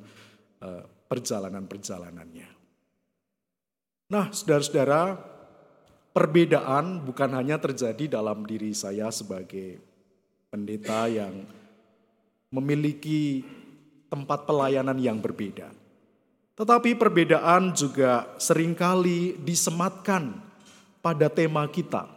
[0.64, 2.50] eh, perjalanan-perjalanannya.
[4.08, 5.20] Nah, saudara-saudara,
[6.16, 9.84] perbedaan bukan hanya terjadi dalam diri saya sebagai
[10.48, 11.43] pendeta yang
[12.52, 13.43] memiliki
[14.08, 15.68] tempat pelayanan yang berbeda.
[16.58, 20.34] Tetapi perbedaan juga sering kali disematkan
[21.06, 22.10] pada tema kita.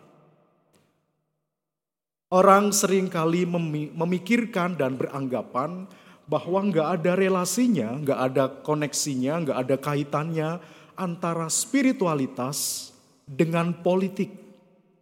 [2.30, 3.42] Orang sering kali
[3.90, 5.90] memikirkan dan beranggapan
[6.30, 10.50] bahwa nggak ada relasinya, nggak ada koneksinya, nggak ada kaitannya
[10.94, 12.90] antara spiritualitas
[13.26, 14.30] dengan politik.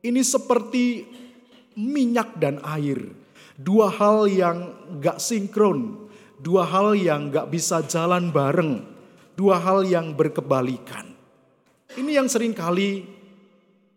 [0.01, 1.05] Ini seperti
[1.77, 3.13] minyak dan air,
[3.59, 4.71] dua hal yang
[5.03, 6.07] nggak sinkron,
[6.39, 8.87] dua hal yang nggak bisa jalan bareng,
[9.35, 11.11] dua hal yang berkebalikan.
[11.99, 13.03] Ini yang sering kali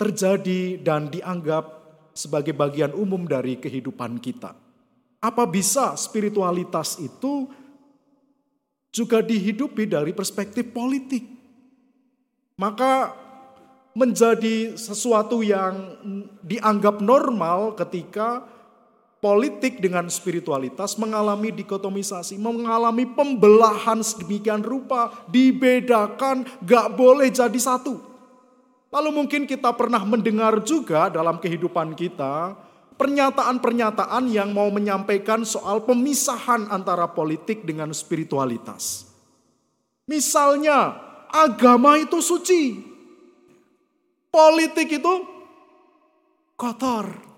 [0.02, 1.78] terjadi dan dianggap
[2.18, 4.58] sebagai bagian umum dari kehidupan kita.
[5.22, 7.46] Apa bisa spiritualitas itu
[8.90, 11.22] juga dihidupi dari perspektif politik?
[12.58, 13.14] Maka
[13.94, 16.02] menjadi sesuatu yang
[16.42, 18.42] dianggap normal ketika
[19.22, 28.02] politik dengan spiritualitas mengalami dikotomisasi, mengalami pembelahan sedemikian rupa, dibedakan, gak boleh jadi satu.
[28.92, 32.58] Lalu mungkin kita pernah mendengar juga dalam kehidupan kita
[33.00, 39.08] pernyataan-pernyataan yang mau menyampaikan soal pemisahan antara politik dengan spiritualitas.
[40.10, 40.98] Misalnya,
[41.32, 42.84] agama itu suci.
[44.28, 45.14] Politik itu
[46.60, 47.31] kotor.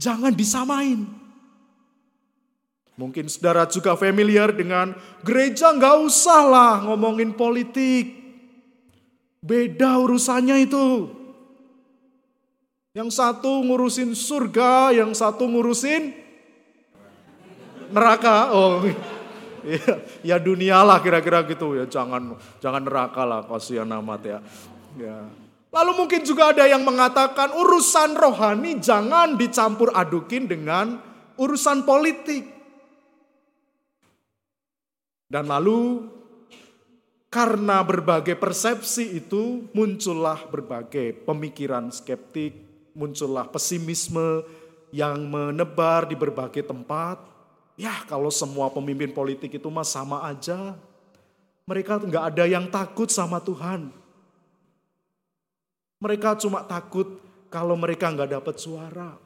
[0.00, 1.04] Jangan disamain.
[2.96, 8.16] Mungkin saudara juga familiar dengan gereja nggak usah lah ngomongin politik.
[9.44, 11.08] Beda urusannya itu.
[12.96, 16.12] Yang satu ngurusin surga, yang satu ngurusin
[17.92, 18.52] neraka.
[18.52, 18.84] Oh,
[19.64, 19.84] ya,
[20.20, 21.84] ya dunia lah kira-kira gitu ya.
[21.88, 24.38] Jangan jangan neraka lah, kasihan amat ya.
[25.00, 25.39] Ya.
[25.70, 30.98] Lalu mungkin juga ada yang mengatakan urusan rohani jangan dicampur adukin dengan
[31.38, 32.42] urusan politik.
[35.30, 36.10] Dan lalu
[37.30, 42.50] karena berbagai persepsi itu muncullah berbagai pemikiran skeptik,
[42.98, 44.42] muncullah pesimisme
[44.90, 47.22] yang menebar di berbagai tempat.
[47.78, 50.74] Ya kalau semua pemimpin politik itu mah sama aja.
[51.70, 53.99] Mereka nggak ada yang takut sama Tuhan.
[56.00, 57.20] Mereka cuma takut
[57.52, 59.20] kalau mereka nggak dapat suara.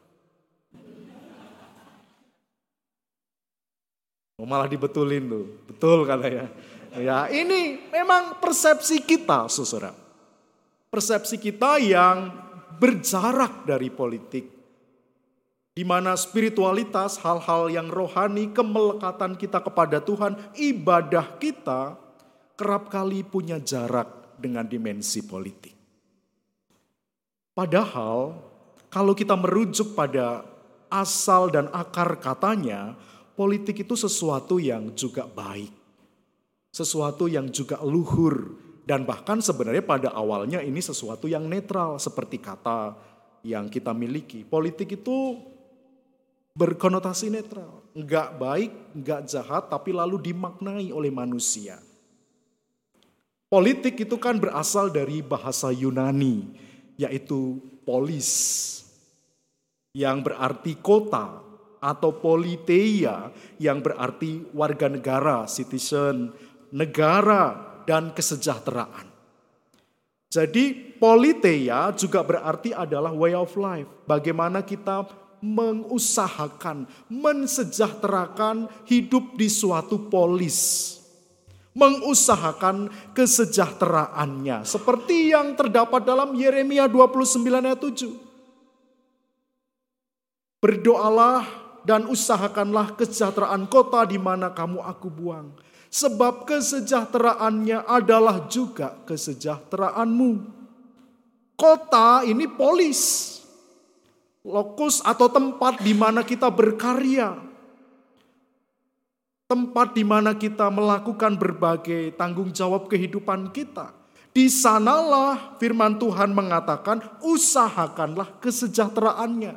[4.35, 6.47] Oh, malah dibetulin tuh, betul kata ya.
[6.95, 9.95] Ya, ini memang persepsi kita, Saudara.
[10.91, 12.35] Persepsi kita yang
[12.79, 14.51] berjarak dari politik.
[15.75, 21.99] Di mana spiritualitas, hal-hal yang rohani, kemelekatan kita kepada Tuhan, ibadah kita
[22.55, 25.74] kerap kali punya jarak dengan dimensi politik.
[27.55, 28.35] Padahal
[28.91, 30.43] kalau kita merujuk pada
[30.91, 32.99] asal dan akar katanya,
[33.39, 35.85] politik itu sesuatu yang juga baik
[36.75, 42.99] sesuatu yang juga luhur dan bahkan sebenarnya pada awalnya ini sesuatu yang netral seperti kata
[43.47, 44.43] yang kita miliki.
[44.43, 45.39] Politik itu
[46.59, 51.79] berkonotasi netral, enggak baik, enggak jahat, tapi lalu dimaknai oleh manusia.
[53.47, 56.59] Politik itu kan berasal dari bahasa Yunani,
[56.99, 58.31] yaitu polis,
[59.95, 61.45] yang berarti kota,
[61.85, 63.29] atau politeia,
[63.61, 66.33] yang berarti warga negara, citizen,
[66.73, 69.13] negara, dan kesejahteraan.
[70.33, 73.87] Jadi politeia juga berarti adalah way of life.
[74.09, 75.07] Bagaimana kita
[75.45, 80.94] mengusahakan, mensejahterakan hidup di suatu polis.
[81.75, 84.63] Mengusahakan kesejahteraannya.
[84.63, 88.15] Seperti yang terdapat dalam Yeremia 29 ayat 7.
[90.63, 91.45] Berdoalah
[91.83, 95.53] dan usahakanlah kesejahteraan kota di mana kamu aku buang
[95.95, 100.43] Sebab kesejahteraannya adalah juga kesejahteraanmu.
[101.55, 103.31] Kota ini polis.
[104.43, 107.39] Lokus atau tempat di mana kita berkarya.
[109.45, 113.93] Tempat di mana kita melakukan berbagai tanggung jawab kehidupan kita.
[114.35, 119.55] Di sanalah firman Tuhan mengatakan usahakanlah kesejahteraannya.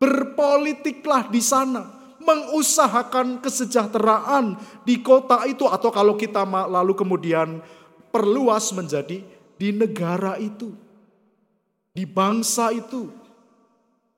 [0.00, 4.56] Berpolitiklah di sana mengusahakan kesejahteraan
[4.86, 7.62] di kota itu atau kalau kita lalu kemudian
[8.14, 9.22] perluas menjadi
[9.58, 10.74] di negara itu.
[11.92, 13.12] Di bangsa itu.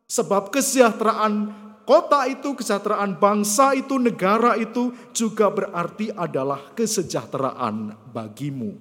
[0.06, 8.76] Sebab kesejahteraan kota itu, kesejahteraan bangsa itu, negara itu juga berarti adalah kesejahteraan bagimu.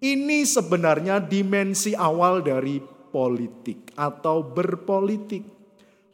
[0.00, 2.78] Ini sebenarnya dimensi awal dari
[3.14, 5.54] politik atau berpolitik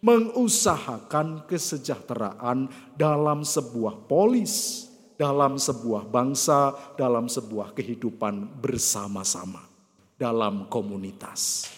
[0.00, 4.84] mengusahakan kesejahteraan dalam sebuah polis,
[5.16, 9.60] dalam sebuah bangsa, dalam sebuah kehidupan bersama-sama,
[10.16, 11.68] dalam komunitas.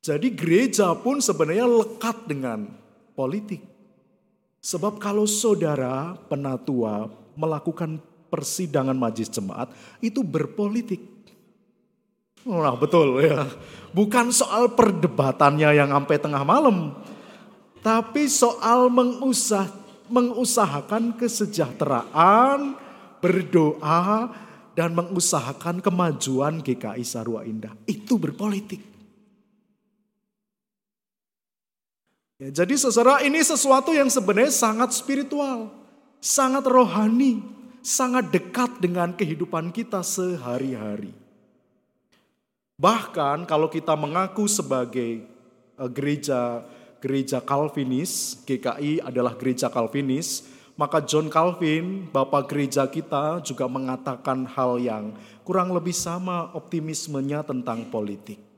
[0.00, 2.79] Jadi gereja pun sebenarnya lekat dengan
[3.20, 3.60] politik.
[4.64, 8.00] Sebab kalau saudara penatua melakukan
[8.32, 9.68] persidangan majlis jemaat
[10.00, 11.04] itu berpolitik.
[12.48, 13.44] Nah betul ya.
[13.92, 16.96] Bukan soal perdebatannya yang sampai tengah malam.
[17.84, 19.68] Tapi soal mengusah,
[20.12, 22.76] mengusahakan kesejahteraan,
[23.24, 24.32] berdoa,
[24.76, 27.72] dan mengusahakan kemajuan GKI Sarua Indah.
[27.88, 28.89] Itu berpolitik.
[32.40, 35.68] Ya, jadi saudara ini sesuatu yang sebenarnya sangat spiritual,
[36.24, 37.44] sangat rohani,
[37.84, 41.12] sangat dekat dengan kehidupan kita sehari-hari.
[42.80, 45.28] Bahkan kalau kita mengaku sebagai
[45.76, 46.64] eh, gereja
[47.04, 50.48] gereja Calvinis, GKI adalah gereja Calvinis,
[50.80, 55.12] maka John Calvin, bapak gereja kita juga mengatakan hal yang
[55.44, 58.49] kurang lebih sama optimismenya tentang politik.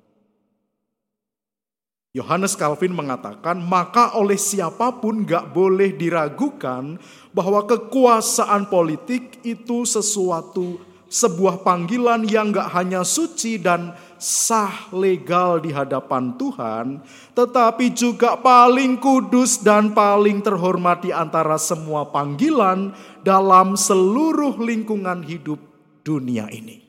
[2.12, 7.00] Yohanes Calvin mengatakan, maka oleh siapa pun gak boleh diragukan
[7.32, 10.76] bahwa kekuasaan politik itu sesuatu,
[11.08, 17.00] sebuah panggilan yang gak hanya suci dan sah legal di hadapan Tuhan,
[17.32, 22.92] tetapi juga paling kudus dan paling terhormat di antara semua panggilan
[23.24, 25.64] dalam seluruh lingkungan hidup
[26.04, 26.84] dunia ini.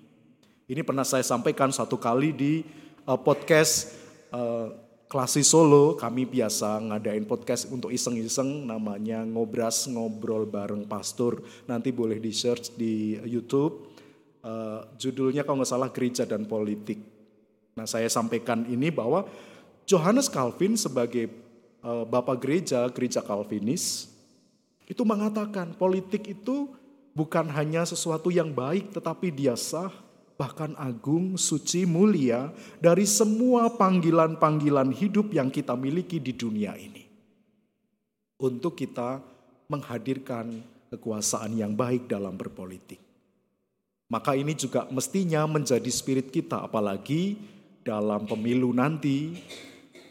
[0.68, 2.60] Ini pernah saya sampaikan satu kali di
[3.08, 3.96] uh, podcast
[4.36, 4.83] uh,
[5.14, 11.38] Klasi Solo kami biasa ngadain podcast untuk iseng-iseng namanya Ngobras Ngobrol Bareng Pastor.
[11.70, 13.94] Nanti boleh di search di YouTube.
[14.42, 16.98] Uh, judulnya kalau nggak salah Gereja dan Politik.
[17.78, 19.30] Nah saya sampaikan ini bahwa
[19.86, 21.30] Johannes Calvin sebagai
[21.86, 24.10] uh, bapak gereja, gereja Calvinis,
[24.90, 26.74] itu mengatakan politik itu
[27.14, 29.94] bukan hanya sesuatu yang baik tetapi dia sah,
[30.36, 32.50] bahkan agung, suci, mulia
[32.82, 37.06] dari semua panggilan-panggilan hidup yang kita miliki di dunia ini.
[38.42, 39.24] Untuk kita
[39.72, 40.62] menghadirkan
[40.94, 43.02] kekuasaan yang baik dalam berpolitik.
[44.12, 47.34] Maka ini juga mestinya menjadi spirit kita apalagi
[47.82, 49.34] dalam pemilu nanti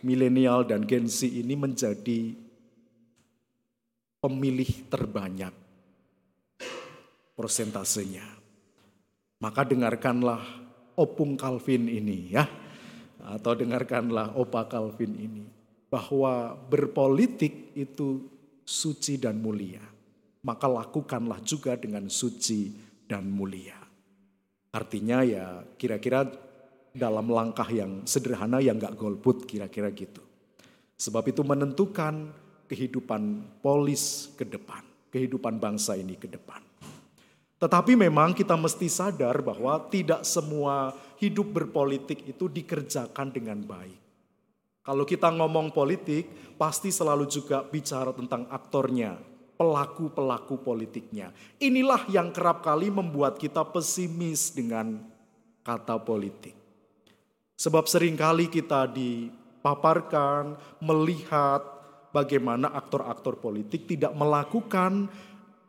[0.03, 2.35] milenial dan Gen ini menjadi
[4.19, 5.55] pemilih terbanyak
[7.39, 8.42] persentasenya.
[9.43, 10.39] Maka dengarkanlah
[10.95, 12.47] opung Calvin ini ya.
[13.27, 15.45] Atau dengarkanlah opa Calvin ini.
[15.91, 18.23] Bahwa berpolitik itu
[18.63, 19.83] suci dan mulia.
[20.47, 22.71] Maka lakukanlah juga dengan suci
[23.11, 23.79] dan mulia.
[24.73, 26.25] Artinya ya kira-kira
[26.95, 30.23] dalam langkah yang sederhana yang gak golput kira-kira gitu.
[31.03, 32.31] Sebab itu menentukan
[32.71, 34.87] kehidupan polis ke depan.
[35.13, 36.72] Kehidupan bangsa ini ke depan.
[37.63, 40.91] Tetapi memang kita mesti sadar bahwa tidak semua
[41.23, 44.03] hidup berpolitik itu dikerjakan dengan baik.
[44.83, 46.27] Kalau kita ngomong politik,
[46.59, 49.15] pasti selalu juga bicara tentang aktornya,
[49.55, 51.31] pelaku-pelaku politiknya.
[51.63, 54.99] Inilah yang kerap kali membuat kita pesimis dengan
[55.63, 56.59] kata politik.
[57.55, 61.63] Sebab sering kali kita dipaparkan, melihat
[62.11, 65.07] bagaimana aktor-aktor politik tidak melakukan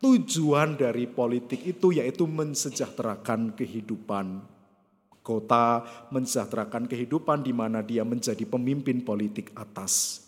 [0.03, 4.43] tujuan dari politik itu yaitu mensejahterakan kehidupan
[5.23, 10.27] kota, mensejahterakan kehidupan di mana dia menjadi pemimpin politik atas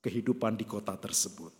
[0.00, 1.50] kehidupan di kota tersebut.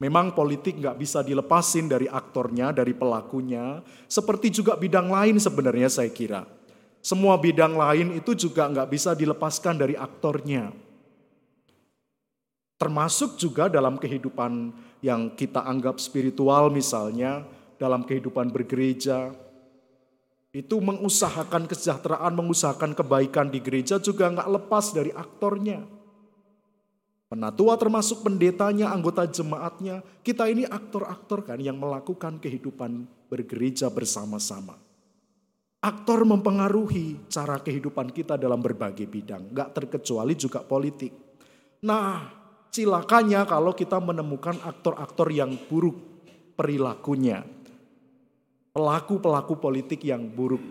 [0.00, 6.08] Memang politik nggak bisa dilepasin dari aktornya, dari pelakunya, seperti juga bidang lain sebenarnya saya
[6.08, 6.46] kira.
[7.04, 10.72] Semua bidang lain itu juga nggak bisa dilepaskan dari aktornya.
[12.80, 14.72] Termasuk juga dalam kehidupan
[15.04, 17.44] yang kita anggap spiritual misalnya,
[17.76, 19.36] dalam kehidupan bergereja.
[20.48, 25.84] Itu mengusahakan kesejahteraan, mengusahakan kebaikan di gereja juga nggak lepas dari aktornya.
[27.30, 30.00] Penatua termasuk pendetanya, anggota jemaatnya.
[30.24, 34.74] Kita ini aktor-aktor kan yang melakukan kehidupan bergereja bersama-sama.
[35.84, 39.52] Aktor mempengaruhi cara kehidupan kita dalam berbagai bidang.
[39.52, 41.12] Nggak terkecuali juga politik.
[41.86, 42.39] Nah
[42.70, 45.98] Cilakanya kalau kita menemukan aktor-aktor yang buruk
[46.54, 47.42] perilakunya.
[48.70, 50.62] Pelaku-pelaku politik yang buruk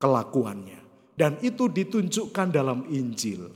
[0.00, 0.80] kelakuannya.
[1.12, 3.52] Dan itu ditunjukkan dalam Injil.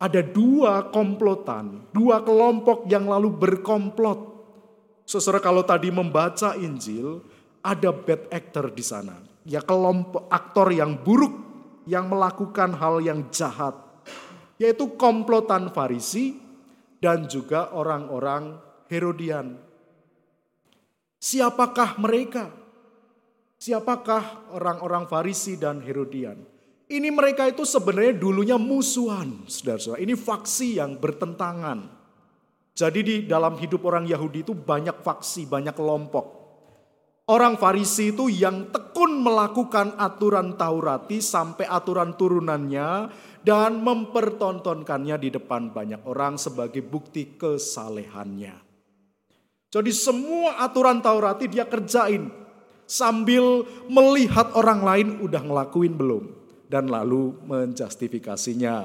[0.00, 4.32] Ada dua komplotan, dua kelompok yang lalu berkomplot.
[5.04, 7.20] Saudara kalau tadi membaca Injil,
[7.60, 9.20] ada bad actor di sana.
[9.44, 11.32] Ya kelompok aktor yang buruk
[11.84, 13.89] yang melakukan hal yang jahat
[14.60, 16.36] yaitu komplotan Farisi
[17.00, 18.60] dan juga orang-orang
[18.92, 19.56] Herodian.
[21.16, 22.52] Siapakah mereka?
[23.56, 26.44] Siapakah orang-orang Farisi dan Herodian?
[26.90, 30.02] Ini mereka itu sebenarnya dulunya musuhan, saudara-saudara.
[30.04, 31.96] Ini faksi yang bertentangan.
[32.76, 36.40] Jadi di dalam hidup orang Yahudi itu banyak faksi, banyak kelompok.
[37.30, 43.06] Orang Farisi itu yang tekun melakukan aturan Taurati sampai aturan turunannya
[43.40, 48.56] dan mempertontonkannya di depan banyak orang sebagai bukti kesalehannya.
[49.70, 52.28] Jadi semua aturan Taurati dia kerjain
[52.90, 56.24] sambil melihat orang lain udah ngelakuin belum
[56.66, 58.76] dan lalu menjustifikasinya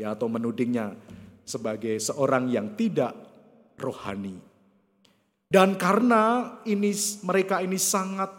[0.00, 0.96] ya atau menudingnya
[1.44, 3.12] sebagai seorang yang tidak
[3.76, 4.40] rohani.
[5.50, 6.94] Dan karena ini
[7.26, 8.30] mereka ini sangat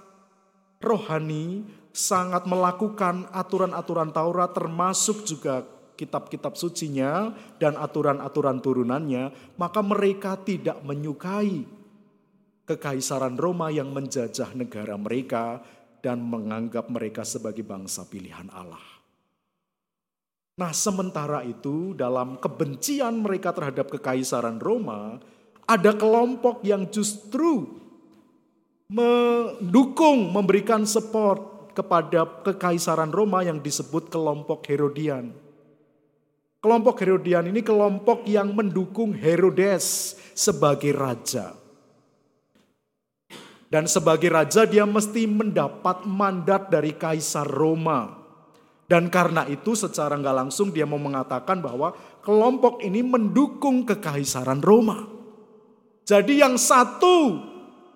[0.79, 1.61] rohani,
[1.91, 5.63] sangat melakukan aturan-aturan Taurat termasuk juga
[5.99, 11.67] kitab-kitab sucinya dan aturan-aturan turunannya, maka mereka tidak menyukai
[12.65, 15.61] kekaisaran Roma yang menjajah negara mereka
[16.01, 18.81] dan menganggap mereka sebagai bangsa pilihan Allah.
[20.57, 25.21] Nah, sementara itu dalam kebencian mereka terhadap kekaisaran Roma,
[25.69, 27.65] ada kelompok yang justru
[28.91, 35.33] mendukung, memberikan support kepada kekaisaran Roma yang disebut kelompok Herodian.
[36.61, 41.57] Kelompok Herodian ini kelompok yang mendukung Herodes sebagai raja.
[43.71, 48.19] Dan sebagai raja dia mesti mendapat mandat dari kaisar Roma.
[48.85, 55.07] Dan karena itu secara nggak langsung dia mau mengatakan bahwa kelompok ini mendukung kekaisaran Roma.
[56.03, 57.50] Jadi yang satu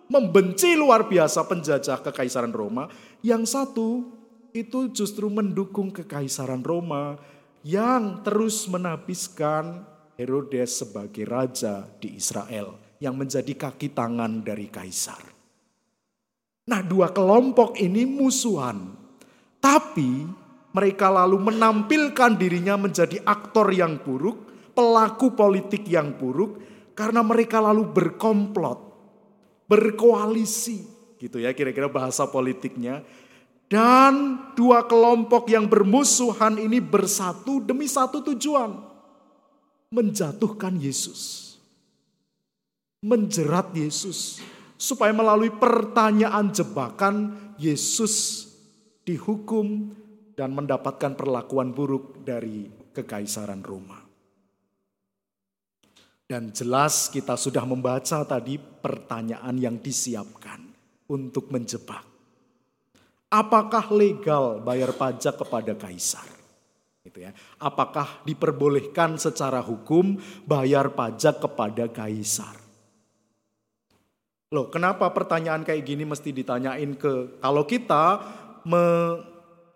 [0.10, 2.90] membenci luar biasa penjajah kekaisaran Roma,
[3.26, 4.06] yang satu
[4.56, 7.20] itu justru mendukung kekaisaran Roma
[7.66, 9.84] yang terus menabiskan
[10.16, 15.20] Herodes sebagai raja di Israel yang menjadi kaki tangan dari kaisar.
[16.66, 18.96] Nah, dua kelompok ini musuhan.
[19.62, 20.26] Tapi
[20.74, 26.62] mereka lalu menampilkan dirinya menjadi aktor yang buruk, pelaku politik yang buruk
[26.96, 28.85] karena mereka lalu berkomplot,
[29.66, 30.86] berkoalisi,
[31.18, 33.02] gitu ya kira-kira bahasa politiknya.
[33.66, 38.78] Dan dua kelompok yang bermusuhan ini bersatu demi satu tujuan.
[39.90, 41.54] Menjatuhkan Yesus.
[43.02, 44.38] Menjerat Yesus.
[44.78, 48.46] Supaya melalui pertanyaan jebakan Yesus
[49.02, 49.98] dihukum
[50.38, 54.05] dan mendapatkan perlakuan buruk dari kekaisaran Roma.
[56.26, 60.58] Dan jelas kita sudah membaca tadi pertanyaan yang disiapkan
[61.06, 62.02] untuk menjebak.
[63.30, 66.26] Apakah legal bayar pajak kepada kaisar?
[67.06, 67.32] Gitu ya.
[67.62, 70.18] Apakah diperbolehkan secara hukum
[70.50, 72.58] bayar pajak kepada kaisar?
[74.50, 78.24] Loh, kenapa pertanyaan kayak gini mesti ditanyain ke kalau kita
[78.66, 78.86] me,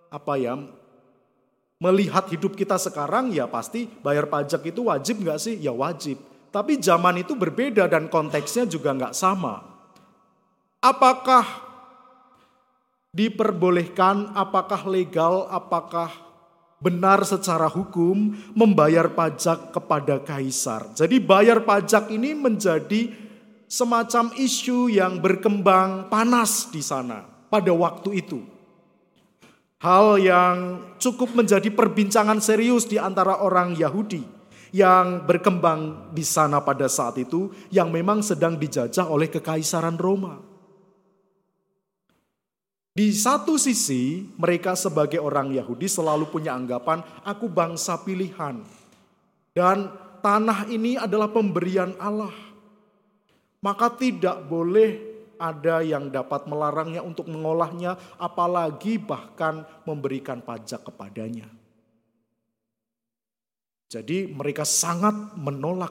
[0.10, 0.58] apa ya
[1.78, 5.58] melihat hidup kita sekarang ya pasti bayar pajak itu wajib nggak sih?
[5.62, 6.29] Ya wajib.
[6.50, 9.62] Tapi zaman itu berbeda dan konteksnya juga nggak sama.
[10.82, 11.46] Apakah
[13.14, 16.10] diperbolehkan, apakah legal, apakah
[16.80, 20.90] benar secara hukum membayar pajak kepada kaisar.
[20.96, 23.12] Jadi bayar pajak ini menjadi
[23.70, 28.42] semacam isu yang berkembang panas di sana pada waktu itu.
[29.80, 30.56] Hal yang
[31.00, 34.39] cukup menjadi perbincangan serius di antara orang Yahudi
[34.70, 40.50] yang berkembang di sana pada saat itu yang memang sedang dijajah oleh kekaisaran Roma.
[43.00, 48.60] Di satu sisi, mereka sebagai orang Yahudi selalu punya anggapan, "Aku bangsa pilihan,
[49.56, 49.78] dan
[50.20, 52.34] tanah ini adalah pemberian Allah,
[53.64, 55.00] maka tidak boleh
[55.40, 61.59] ada yang dapat melarangnya untuk mengolahnya, apalagi bahkan memberikan pajak kepadanya."
[63.90, 65.90] Jadi mereka sangat menolak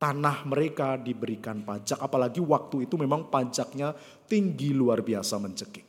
[0.00, 2.00] tanah mereka diberikan pajak.
[2.00, 3.92] Apalagi waktu itu memang pajaknya
[4.24, 5.84] tinggi luar biasa mencekik.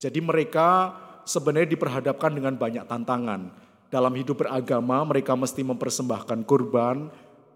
[0.00, 3.54] Jadi mereka sebenarnya diperhadapkan dengan banyak tantangan.
[3.92, 7.12] Dalam hidup beragama mereka mesti mempersembahkan kurban,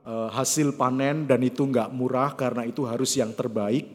[0.07, 3.91] eh, hasil panen dan itu nggak murah karena itu harus yang terbaik.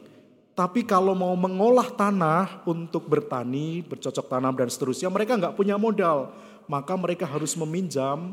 [0.52, 6.36] Tapi kalau mau mengolah tanah untuk bertani, bercocok tanam dan seterusnya, mereka nggak punya modal
[6.70, 8.30] maka mereka harus meminjam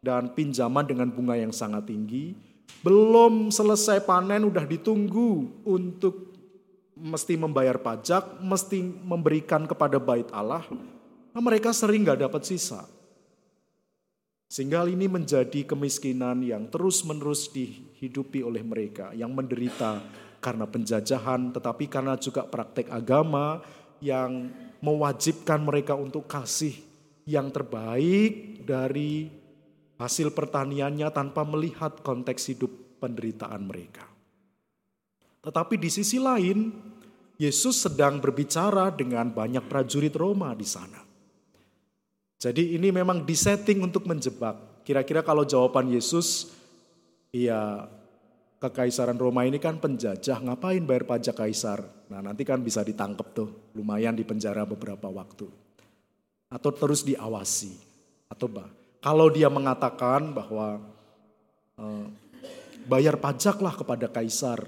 [0.00, 2.32] dan pinjaman dengan bunga yang sangat tinggi.
[2.80, 6.32] Belum selesai panen udah ditunggu untuk
[6.96, 10.64] mesti membayar pajak, mesti memberikan kepada bait Allah.
[11.36, 12.88] Nah, mereka sering nggak dapat sisa.
[14.48, 20.00] Sehingga hal ini menjadi kemiskinan yang terus-menerus dihidupi oleh mereka, yang menderita
[20.40, 23.60] karena penjajahan, tetapi karena juga praktek agama
[24.00, 24.48] yang
[24.80, 26.85] mewajibkan mereka untuk kasih
[27.26, 29.26] yang terbaik dari
[29.98, 32.70] hasil pertaniannya tanpa melihat konteks hidup
[33.02, 34.06] penderitaan mereka.
[35.42, 36.70] Tetapi di sisi lain,
[37.36, 41.02] Yesus sedang berbicara dengan banyak prajurit Roma di sana.
[42.38, 44.86] Jadi ini memang disetting untuk menjebak.
[44.86, 46.54] Kira-kira kalau jawaban Yesus,
[47.34, 47.90] ya
[48.62, 51.82] kekaisaran Roma ini kan penjajah, ngapain bayar pajak kaisar?
[52.06, 55.65] Nah nanti kan bisa ditangkap tuh, lumayan di penjara beberapa waktu.
[56.48, 57.74] Atau terus diawasi.
[58.30, 58.70] Atau bah,
[59.02, 60.82] kalau dia mengatakan bahwa
[61.78, 62.06] eh,
[62.86, 64.66] bayar pajaklah kepada kaisar,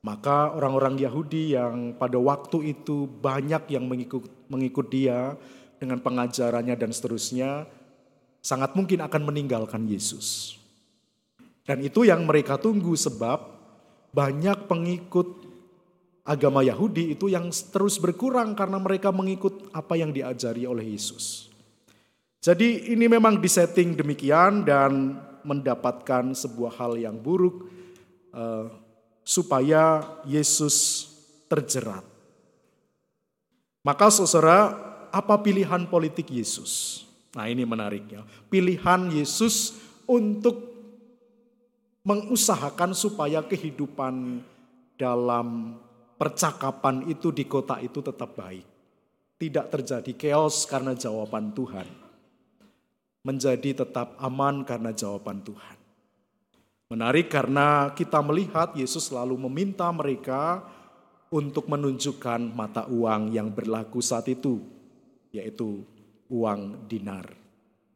[0.00, 5.36] maka orang-orang Yahudi yang pada waktu itu banyak yang mengikut, mengikut dia
[5.76, 7.68] dengan pengajarannya dan seterusnya,
[8.40, 10.56] sangat mungkin akan meninggalkan Yesus.
[11.64, 13.60] Dan itu yang mereka tunggu sebab
[14.10, 15.39] banyak pengikut
[16.30, 21.50] agama Yahudi itu yang terus berkurang karena mereka mengikut apa yang diajari oleh Yesus.
[22.38, 27.66] Jadi ini memang disetting demikian dan mendapatkan sebuah hal yang buruk
[28.30, 28.70] uh,
[29.26, 31.10] supaya Yesus
[31.50, 32.06] terjerat.
[33.82, 34.76] Maka saudara,
[35.10, 37.02] apa pilihan politik Yesus?
[37.34, 38.22] Nah ini menariknya.
[38.46, 39.76] Pilihan Yesus
[40.06, 40.70] untuk
[42.06, 44.40] mengusahakan supaya kehidupan
[44.96, 45.76] dalam
[46.20, 48.68] percakapan itu di kota itu tetap baik.
[49.40, 51.88] Tidak terjadi chaos karena jawaban Tuhan
[53.24, 55.76] menjadi tetap aman karena jawaban Tuhan.
[56.92, 60.60] Menarik karena kita melihat Yesus selalu meminta mereka
[61.32, 64.60] untuk menunjukkan mata uang yang berlaku saat itu,
[65.30, 65.86] yaitu
[66.26, 67.30] uang dinar,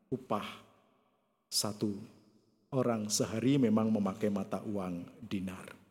[0.08, 0.46] upah
[1.50, 1.92] satu
[2.70, 5.83] orang sehari memang memakai mata uang dinar.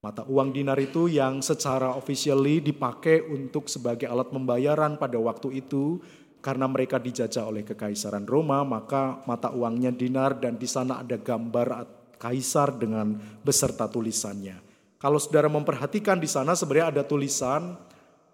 [0.00, 6.00] Mata uang dinar itu yang secara officially dipakai untuk sebagai alat pembayaran pada waktu itu
[6.40, 11.84] karena mereka dijajah oleh kekaisaran Roma, maka mata uangnya dinar dan di sana ada gambar
[12.16, 13.12] kaisar dengan
[13.44, 14.56] beserta tulisannya.
[14.96, 17.76] Kalau saudara memperhatikan di sana sebenarnya ada tulisan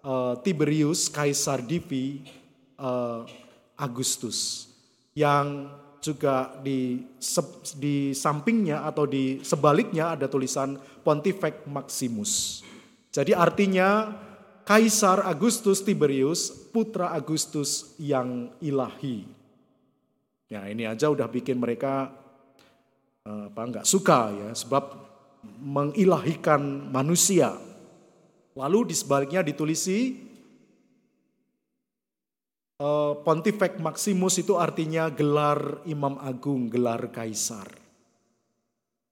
[0.07, 2.23] uh, Tiberius Kaisar Divi
[2.79, 3.27] uh,
[3.75, 4.71] Agustus
[5.15, 5.71] yang
[6.01, 7.03] juga di
[7.77, 12.61] di sampingnya atau di sebaliknya ada tulisan Pontifex Maximus.
[13.11, 14.13] Jadi artinya
[14.67, 19.23] Kaisar Agustus Tiberius, putra Agustus yang ilahi.
[20.51, 22.11] Ya ini aja udah bikin mereka
[23.23, 24.91] eh, apa nggak suka ya, sebab
[25.63, 27.55] mengilahikan manusia.
[28.59, 30.26] Lalu di sebaliknya ditulisi
[32.81, 37.67] uh, Pontifex Maximus itu artinya gelar Imam Agung, gelar Kaisar.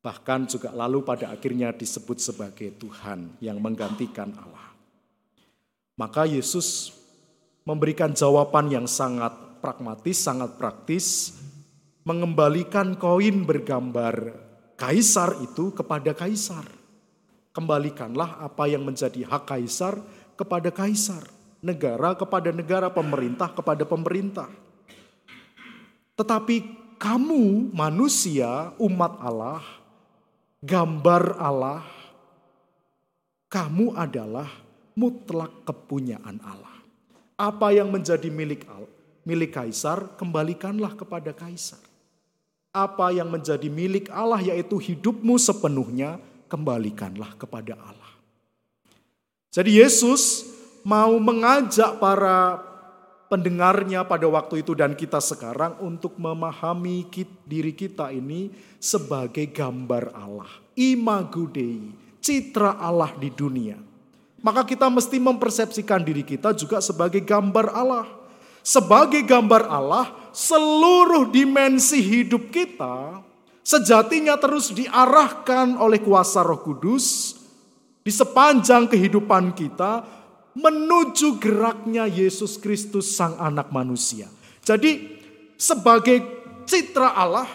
[0.05, 4.69] Bahkan juga lalu pada akhirnya disebut sebagai Tuhan yang menggantikan Allah.
[5.97, 6.93] Maka Yesus
[7.65, 9.33] memberikan jawaban yang sangat
[9.65, 11.33] pragmatis, sangat praktis,
[12.05, 14.37] mengembalikan koin bergambar
[14.77, 16.69] kaisar itu kepada kaisar.
[17.49, 19.97] Kembalikanlah apa yang menjadi hak kaisar
[20.37, 21.25] kepada kaisar,
[21.65, 24.49] negara kepada negara, pemerintah kepada pemerintah.
[26.13, 26.55] Tetapi
[27.01, 29.65] kamu manusia, umat Allah,
[30.61, 31.81] gambar Allah,
[33.49, 34.47] kamu adalah
[34.93, 36.77] mutlak kepunyaan Allah.
[37.35, 38.93] Apa yang menjadi milik Allah,
[39.27, 41.81] milik kaisar, kembalikanlah kepada kaisar.
[42.71, 48.11] Apa yang menjadi milik Allah yaitu hidupmu sepenuhnya, kembalikanlah kepada Allah.
[49.51, 50.54] Jadi Yesus
[50.85, 52.61] mau mengajak para
[53.25, 57.09] pendengarnya pada waktu itu dan kita sekarang untuk memahami
[57.43, 60.49] diri kita ini sebagai gambar Allah.
[60.77, 61.89] Imago Dei,
[62.21, 63.95] citra Allah di dunia
[64.45, 68.05] maka kita mesti mempersepsikan diri kita juga sebagai gambar Allah.
[68.61, 73.25] Sebagai gambar Allah, seluruh dimensi hidup kita
[73.65, 77.33] sejatinya terus diarahkan oleh kuasa Roh Kudus
[78.05, 80.05] di sepanjang kehidupan kita
[80.55, 84.31] menuju geraknya Yesus Kristus sang anak manusia.
[84.63, 85.19] Jadi
[85.59, 86.23] sebagai
[86.63, 87.47] citra Allah,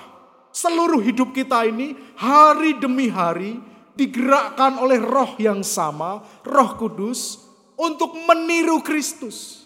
[0.53, 3.59] seluruh hidup kita ini hari demi hari
[3.97, 7.51] digerakkan oleh roh yang sama, roh kudus,
[7.81, 9.65] untuk meniru Kristus.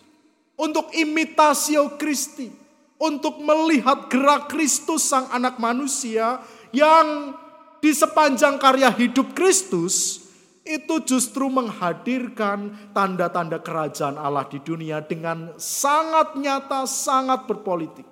[0.55, 2.47] Untuk imitasio Kristi.
[2.95, 6.39] Untuk melihat gerak Kristus sang anak manusia
[6.71, 7.35] yang
[7.83, 10.24] di sepanjang karya hidup Kristus
[10.65, 18.09] itu justru menghadirkan tanda-tanda kerajaan Allah di dunia dengan sangat nyata, sangat berpolitik.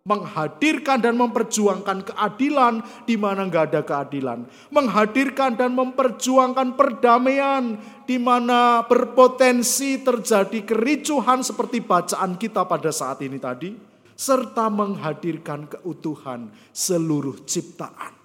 [0.00, 7.76] menghadirkan dan memperjuangkan keadilan di mana nggak ada keadilan, menghadirkan dan memperjuangkan perdamaian
[8.08, 13.76] di mana berpotensi terjadi kericuhan seperti bacaan kita pada saat ini tadi,
[14.16, 18.19] serta menghadirkan keutuhan seluruh ciptaan.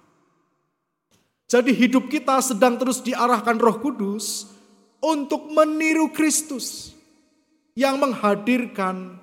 [1.46, 4.50] Jadi hidup kita sedang terus diarahkan Roh Kudus
[4.98, 6.90] untuk meniru Kristus
[7.78, 9.22] yang menghadirkan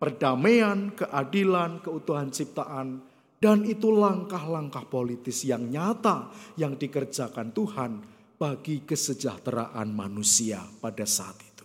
[0.00, 3.04] perdamaian, keadilan, keutuhan ciptaan,
[3.44, 7.92] dan itu langkah-langkah politis yang nyata yang dikerjakan Tuhan
[8.40, 11.64] bagi kesejahteraan manusia pada saat itu.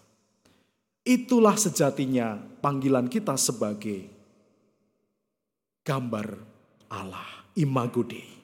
[1.08, 4.12] Itulah sejatinya panggilan kita sebagai
[5.88, 6.28] gambar
[6.92, 8.39] Allah, imago Dei.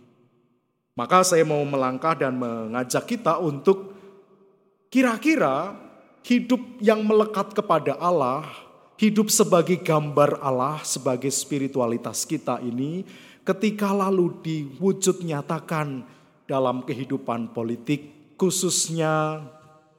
[0.95, 3.91] Maka saya mau melangkah dan mengajak kita untuk
[4.87, 5.75] kira-kira
[6.23, 8.47] hidup yang melekat kepada Allah
[8.95, 13.03] hidup sebagai gambar Allah, sebagai spiritualitas kita ini,
[13.43, 16.07] ketika lalu diwujud nyatakan
[16.47, 19.43] dalam kehidupan politik, khususnya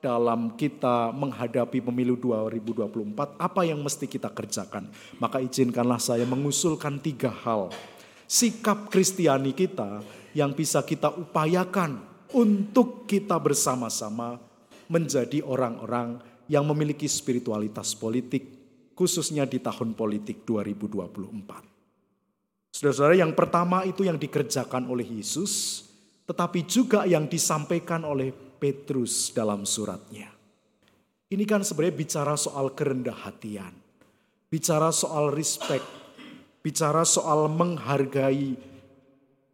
[0.01, 4.89] dalam kita menghadapi pemilu 2024, apa yang mesti kita kerjakan?
[5.20, 7.68] Maka izinkanlah saya mengusulkan tiga hal.
[8.27, 10.02] Sikap Kristiani kita
[10.36, 11.96] yang bisa kita upayakan
[12.36, 14.36] untuk kita bersama-sama
[14.92, 16.20] menjadi orang-orang
[16.52, 18.44] yang memiliki spiritualitas politik
[18.92, 22.76] khususnya di tahun politik 2024.
[22.76, 25.88] Saudara-saudara, yang pertama itu yang dikerjakan oleh Yesus,
[26.28, 30.28] tetapi juga yang disampaikan oleh Petrus dalam suratnya.
[31.32, 33.72] Ini kan sebenarnya bicara soal kerendah hatian,
[34.52, 35.88] bicara soal respect,
[36.60, 38.75] bicara soal menghargai,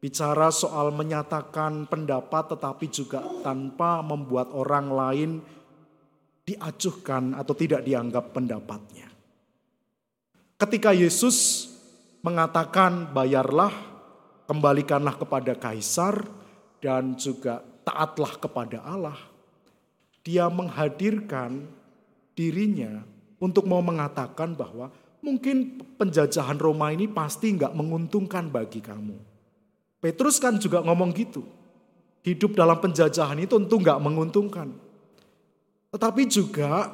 [0.02, 5.30] bicara soal menyatakan pendapat tetapi juga tanpa membuat orang lain
[6.42, 9.06] diacuhkan atau tidak dianggap pendapatnya.
[10.58, 11.70] Ketika Yesus
[12.26, 13.70] mengatakan bayarlah,
[14.50, 16.26] kembalikanlah kepada kaisar
[16.82, 19.18] dan juga taatlah kepada Allah.
[20.26, 21.66] Dia menghadirkan
[22.34, 23.06] dirinya
[23.38, 24.90] untuk mau mengatakan bahwa
[25.22, 29.31] mungkin penjajahan Roma ini pasti nggak menguntungkan bagi kamu.
[30.02, 31.46] Petrus kan juga ngomong gitu.
[32.26, 34.74] Hidup dalam penjajahan itu tentu nggak menguntungkan.
[35.94, 36.90] Tetapi juga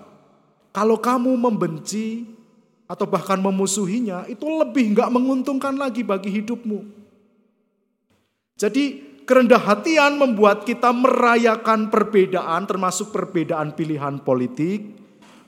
[0.77, 2.29] kalau kamu membenci
[2.85, 6.85] atau bahkan memusuhinya itu lebih nggak menguntungkan lagi bagi hidupmu.
[8.61, 8.85] Jadi
[9.25, 14.85] kerendah hatian membuat kita merayakan perbedaan termasuk perbedaan pilihan politik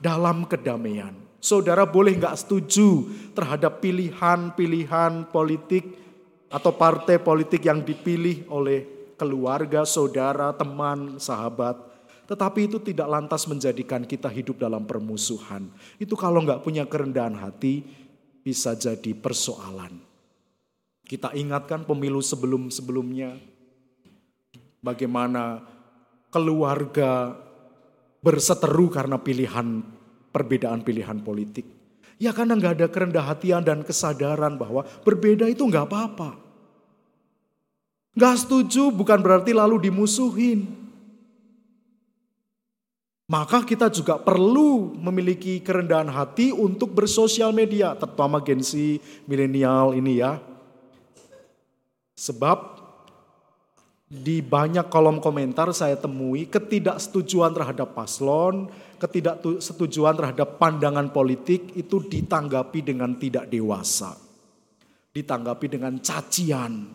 [0.01, 1.13] dalam kedamaian.
[1.41, 6.10] Saudara boleh nggak setuju terhadap pilihan-pilihan politik
[6.51, 8.83] atau partai politik yang dipilih oleh
[9.15, 11.79] keluarga, saudara, teman, sahabat.
[12.27, 15.71] Tetapi itu tidak lantas menjadikan kita hidup dalam permusuhan.
[15.95, 17.83] Itu kalau nggak punya kerendahan hati
[18.43, 19.99] bisa jadi persoalan.
[21.07, 23.35] Kita ingatkan pemilu sebelum-sebelumnya.
[24.81, 25.61] Bagaimana
[26.31, 27.35] keluarga
[28.23, 29.83] berseteru karena pilihan
[30.31, 31.80] perbedaan pilihan politik.
[32.21, 36.37] Ya karena nggak ada kerendah hatian dan kesadaran bahwa berbeda itu nggak apa-apa.
[38.13, 40.69] Nggak setuju bukan berarti lalu dimusuhin.
[43.25, 50.37] Maka kita juga perlu memiliki kerendahan hati untuk bersosial media, terutama gensi milenial ini ya.
[52.13, 52.57] Sebab
[54.11, 58.67] di banyak kolom komentar saya temui ketidaksetujuan terhadap paslon,
[59.01, 64.13] ketidaksetujuan terhadap pandangan politik itu ditanggapi dengan tidak dewasa.
[65.09, 66.85] Ditanggapi dengan cacian,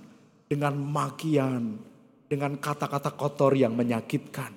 [0.47, 1.75] dengan makian,
[2.31, 4.55] dengan kata-kata kotor yang menyakitkan.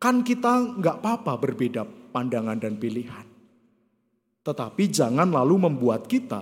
[0.00, 3.26] Kan kita nggak apa-apa berbeda pandangan dan pilihan.
[4.40, 6.40] Tetapi jangan lalu membuat kita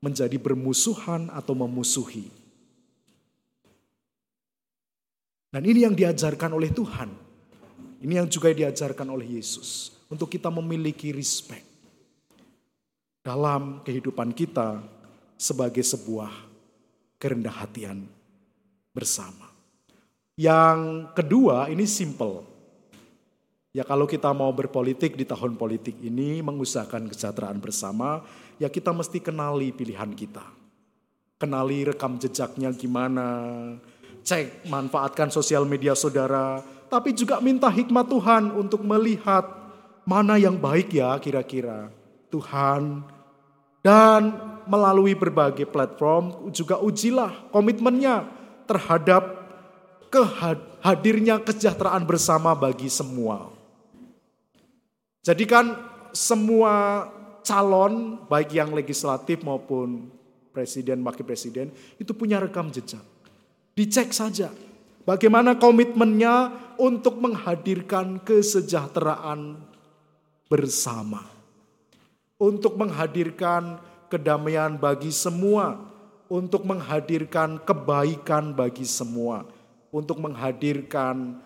[0.00, 2.32] menjadi bermusuhan atau memusuhi.
[5.50, 7.29] Dan ini yang diajarkan oleh Tuhan.
[8.00, 9.92] Ini yang juga diajarkan oleh Yesus.
[10.08, 11.68] Untuk kita memiliki respect.
[13.20, 14.80] Dalam kehidupan kita
[15.36, 16.32] sebagai sebuah
[17.20, 18.08] kerendah hatian
[18.96, 19.52] bersama.
[20.40, 22.48] Yang kedua ini simple.
[23.70, 28.24] Ya kalau kita mau berpolitik di tahun politik ini mengusahakan kesejahteraan bersama,
[28.58, 30.42] ya kita mesti kenali pilihan kita.
[31.38, 33.28] Kenali rekam jejaknya gimana,
[34.26, 39.46] cek manfaatkan sosial media saudara, tapi juga minta hikmat Tuhan untuk melihat
[40.02, 41.94] mana yang baik ya kira-kira.
[42.34, 43.06] Tuhan
[43.80, 44.22] dan
[44.66, 48.26] melalui berbagai platform juga ujilah komitmennya
[48.66, 49.22] terhadap
[50.10, 53.50] kehadirnya kesejahteraan bersama bagi semua.
[55.22, 55.78] Jadi kan
[56.10, 57.06] semua
[57.46, 60.10] calon baik yang legislatif maupun
[60.50, 63.02] presiden wakil presiden itu punya rekam jejak.
[63.78, 64.50] Dicek saja
[65.04, 69.60] bagaimana komitmennya untuk menghadirkan kesejahteraan
[70.48, 71.22] bersama.
[72.40, 73.76] Untuk menghadirkan
[74.08, 75.76] kedamaian bagi semua,
[76.32, 79.44] untuk menghadirkan kebaikan bagi semua,
[79.92, 81.36] untuk menghadirkan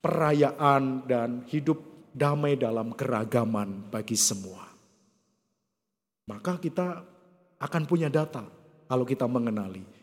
[0.00, 1.82] perayaan dan hidup
[2.16, 4.64] damai dalam keragaman bagi semua.
[6.24, 7.04] Maka kita
[7.60, 8.46] akan punya data
[8.88, 9.97] kalau kita mengenali.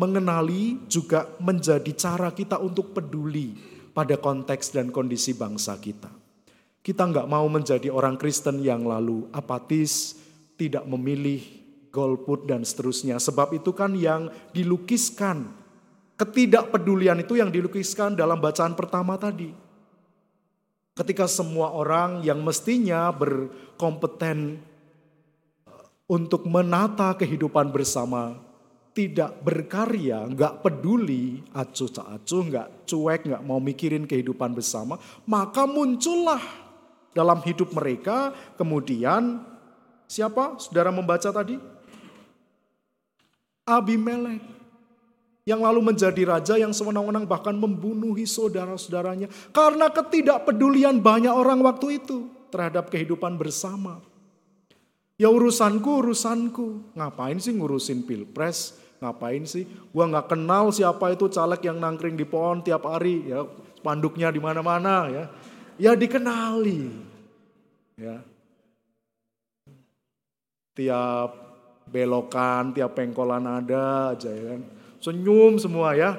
[0.00, 3.52] Mengenali juga menjadi cara kita untuk peduli
[3.92, 6.08] pada konteks dan kondisi bangsa kita.
[6.80, 10.16] Kita nggak mau menjadi orang Kristen yang lalu apatis,
[10.56, 11.44] tidak memilih
[11.92, 13.20] golput dan seterusnya.
[13.20, 15.52] Sebab itu kan yang dilukiskan,
[16.16, 19.52] ketidakpedulian itu yang dilukiskan dalam bacaan pertama tadi.
[20.96, 24.64] Ketika semua orang yang mestinya berkompeten
[26.08, 28.49] untuk menata kehidupan bersama
[28.90, 35.64] tidak berkarya, nggak peduli, acuh tak acuh, nggak cuek, nggak mau mikirin kehidupan bersama, maka
[35.64, 36.42] muncullah
[37.14, 39.42] dalam hidup mereka kemudian
[40.10, 40.58] siapa?
[40.58, 41.54] Saudara membaca tadi?
[43.62, 44.42] Abimelek
[45.46, 52.30] yang lalu menjadi raja yang sewenang-wenang bahkan membunuhi saudara-saudaranya karena ketidakpedulian banyak orang waktu itu
[52.50, 54.02] terhadap kehidupan bersama.
[55.20, 56.96] Ya urusanku, urusanku.
[56.96, 58.80] Ngapain sih ngurusin pilpres?
[59.04, 59.68] Ngapain sih?
[59.92, 63.28] Gua nggak kenal siapa itu caleg yang nangkring di pohon tiap hari.
[63.28, 63.44] Ya
[63.84, 65.24] panduknya di mana-mana ya.
[65.76, 66.88] Ya dikenali.
[68.00, 68.24] Ya.
[70.72, 71.30] Tiap
[71.84, 74.60] belokan, tiap pengkolan ada aja ya kan.
[75.04, 76.16] Senyum semua ya.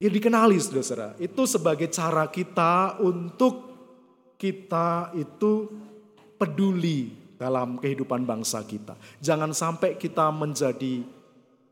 [0.00, 1.12] Ya dikenali saudara-saudara.
[1.20, 3.68] Itu sebagai cara kita untuk
[4.40, 5.68] kita itu
[6.42, 8.98] peduli dalam kehidupan bangsa kita.
[9.22, 11.06] Jangan sampai kita menjadi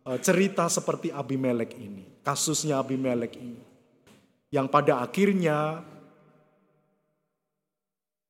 [0.06, 3.58] eh, cerita seperti Abimelek ini, kasusnya Abimelek ini.
[4.54, 5.82] Yang pada akhirnya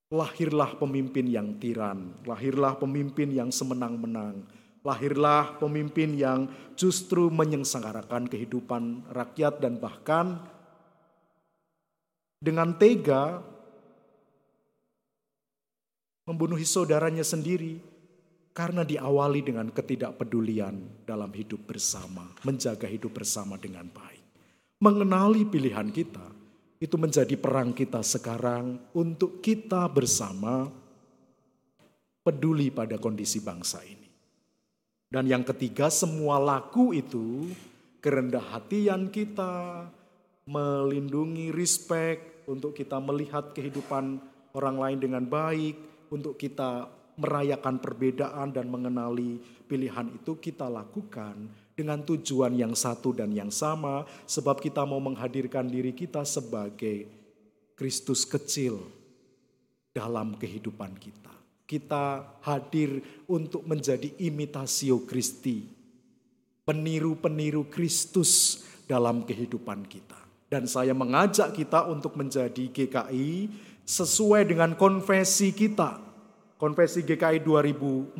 [0.09, 4.45] lahirlah pemimpin yang tiran, lahirlah pemimpin yang semenang-menang,
[4.81, 10.41] lahirlah pemimpin yang justru menyengsarakan kehidupan rakyat dan bahkan
[12.41, 13.45] dengan tega
[16.31, 17.83] membunuhi saudaranya sendiri
[18.55, 24.23] karena diawali dengan ketidakpedulian dalam hidup bersama, menjaga hidup bersama dengan baik.
[24.79, 26.23] Mengenali pilihan kita,
[26.81, 30.71] itu menjadi perang kita sekarang untuk kita bersama
[32.25, 34.09] peduli pada kondisi bangsa ini.
[35.11, 37.51] Dan yang ketiga, semua laku itu
[38.01, 39.85] kerendah hatian kita,
[40.47, 44.23] melindungi respect untuk kita melihat kehidupan
[44.55, 49.39] orang lain dengan baik, untuk kita merayakan perbedaan dan mengenali
[49.71, 51.37] pilihan itu kita lakukan
[51.79, 57.09] dengan tujuan yang satu dan yang sama sebab kita mau menghadirkan diri kita sebagai
[57.79, 58.77] Kristus kecil
[59.97, 61.33] dalam kehidupan kita.
[61.65, 62.99] Kita hadir
[63.31, 65.65] untuk menjadi imitasio Kristi,
[66.67, 68.61] peniru-peniru Kristus
[68.91, 70.19] dalam kehidupan kita.
[70.51, 73.47] Dan saya mengajak kita untuk menjadi GKI
[73.91, 75.99] sesuai dengan konfesi kita.
[76.55, 78.15] Konfesi GKI 2014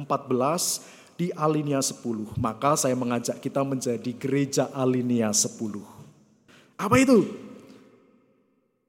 [1.15, 2.35] di alinea 10.
[2.41, 5.55] Maka saya mengajak kita menjadi gereja alinea 10.
[6.75, 7.23] Apa itu?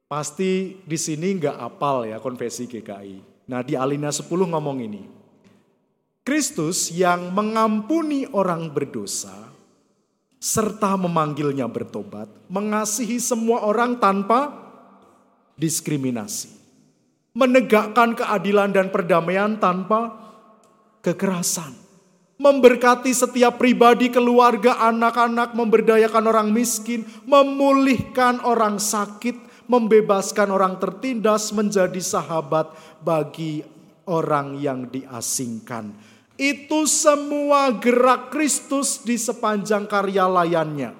[0.09, 3.45] Pasti di sini nggak apal ya konfesi GKI.
[3.51, 5.03] Nah di alinea 10 ngomong ini.
[6.21, 9.51] Kristus yang mengampuni orang berdosa
[10.41, 14.53] serta memanggilnya bertobat, mengasihi semua orang tanpa
[15.57, 16.60] diskriminasi
[17.31, 20.15] menegakkan keadilan dan perdamaian tanpa
[20.99, 21.73] kekerasan.
[22.41, 29.37] Memberkati setiap pribadi, keluarga, anak-anak, memberdayakan orang miskin, memulihkan orang sakit,
[29.69, 32.73] membebaskan orang tertindas, menjadi sahabat
[33.05, 33.61] bagi
[34.09, 35.93] orang yang diasingkan.
[36.33, 40.97] Itu semua gerak Kristus di sepanjang karya layannya.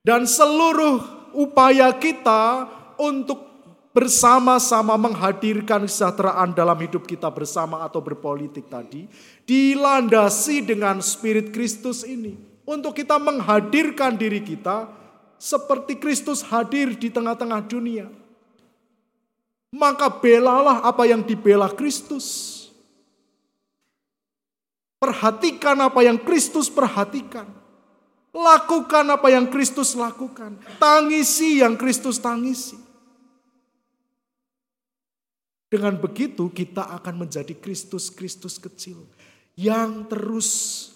[0.00, 1.04] Dan seluruh
[1.36, 2.64] upaya kita
[2.96, 3.53] untuk
[3.94, 9.06] bersama-sama menghadirkan kesejahteraan dalam hidup kita bersama atau berpolitik tadi
[9.46, 12.34] dilandasi dengan spirit Kristus ini
[12.66, 14.90] untuk kita menghadirkan diri kita
[15.38, 18.10] seperti Kristus hadir di tengah-tengah dunia.
[19.70, 22.50] Maka belalah apa yang dibela Kristus.
[24.98, 27.46] Perhatikan apa yang Kristus perhatikan.
[28.34, 30.58] Lakukan apa yang Kristus lakukan.
[30.78, 32.83] Tangisi yang Kristus tangisi.
[35.74, 38.94] Dengan begitu kita akan menjadi Kristus-Kristus kecil
[39.58, 40.86] yang terus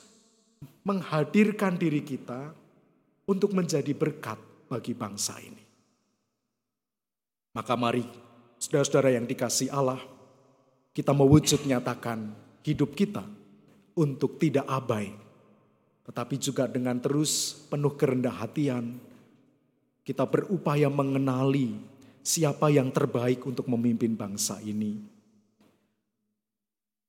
[0.87, 2.55] menghadirkan diri kita
[3.27, 4.39] untuk menjadi berkat
[4.71, 5.59] bagi bangsa ini.
[7.59, 8.07] Maka mari
[8.63, 9.99] saudara-saudara yang dikasih Allah,
[10.95, 12.31] kita mewujud nyatakan
[12.63, 13.27] hidup kita
[13.99, 15.11] untuk tidak abai,
[16.07, 18.95] tetapi juga dengan terus penuh kerendah hatian,
[20.07, 21.98] kita berupaya mengenali
[22.29, 25.01] siapa yang terbaik untuk memimpin bangsa ini.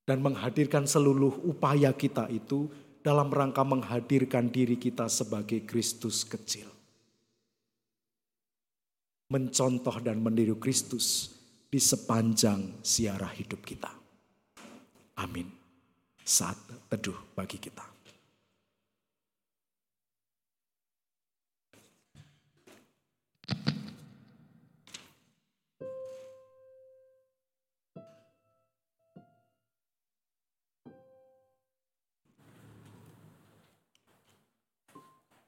[0.08, 2.72] Dan menghadirkan seluruh upaya kita itu
[3.04, 6.72] dalam rangka menghadirkan diri kita sebagai Kristus kecil.
[9.30, 11.30] Mencontoh dan meniru Kristus
[11.70, 13.94] di sepanjang siara hidup kita.
[15.22, 15.46] Amin.
[16.26, 16.58] Saat
[16.90, 18.00] teduh bagi kita.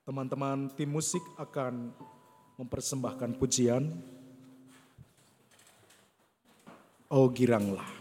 [0.01, 1.93] Teman-teman tim musik akan
[2.57, 3.85] mempersembahkan pujian.
[7.11, 8.00] Oh giranglah.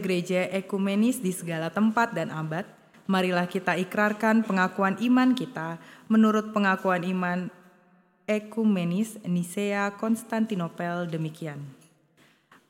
[0.00, 2.64] Gereja-gereja ekumenis di segala tempat dan abad,
[3.04, 5.76] marilah kita ikrarkan pengakuan iman kita
[6.08, 7.52] menurut pengakuan iman
[8.24, 11.60] ekumenis Nisea Konstantinopel demikian.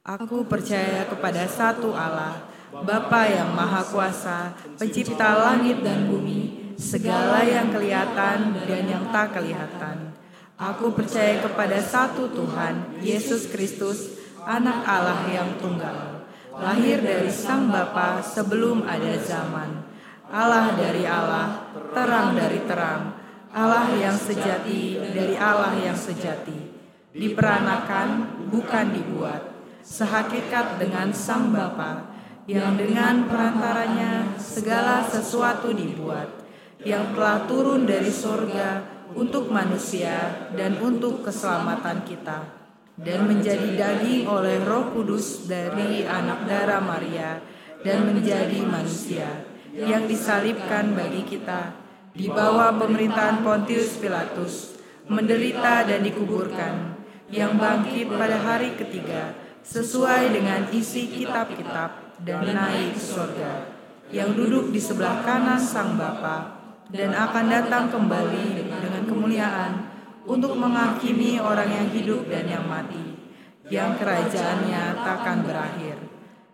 [0.02, 2.42] Aku percaya kepada satu Allah,
[2.74, 10.10] Bapa yang Maha Kuasa, Pencipta langit dan bumi, segala yang kelihatan dan yang tak kelihatan.
[10.58, 16.11] Aku percaya kepada satu Tuhan, Yesus Kristus, Anak Allah yang tunggal,
[16.56, 19.88] lahir dari Sang Bapa sebelum ada zaman.
[20.32, 23.16] Allah dari Allah, terang dari terang,
[23.52, 26.72] Allah yang sejati dari Allah yang sejati.
[27.12, 29.52] Diperanakan, bukan dibuat,
[29.84, 32.08] sehakikat dengan Sang Bapa,
[32.48, 36.32] yang dengan perantaranya segala sesuatu dibuat,
[36.80, 38.80] yang telah turun dari sorga
[39.12, 42.61] untuk manusia dan untuk keselamatan kita
[43.00, 47.40] dan menjadi daging oleh Roh Kudus dari anak darah Maria
[47.80, 51.72] dan menjadi manusia yang disalibkan bagi kita
[52.12, 54.76] di bawah pemerintahan Pontius Pilatus
[55.08, 57.00] menderita dan dikuburkan
[57.32, 59.32] yang bangkit pada hari ketiga
[59.64, 63.72] sesuai dengan isi kitab-kitab dan naik surga
[64.12, 66.60] yang duduk di sebelah kanan sang Bapa
[66.92, 69.81] dan akan datang kembali dengan kemuliaan
[70.26, 73.18] untuk menghakimi orang yang hidup dan yang mati,
[73.66, 75.98] yang kerajaannya takkan berakhir.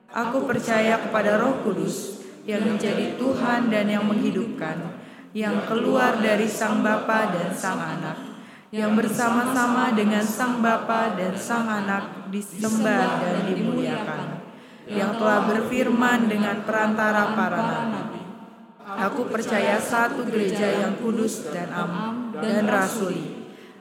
[0.08, 4.96] Aku percaya kepada Roh Kudus yang menjadi Tuhan dan yang menghidupkan,
[5.36, 8.16] yang keluar dari Sang Bapa dan Sang Anak,
[8.72, 14.48] yang bersama-sama dengan Sang Bapa dan Sang Anak disembah dan dimuliakan,
[14.88, 18.24] yang telah berfirman dengan perantara para nabi.
[18.88, 23.37] Aku percaya satu gereja yang kudus dan am dan rasuli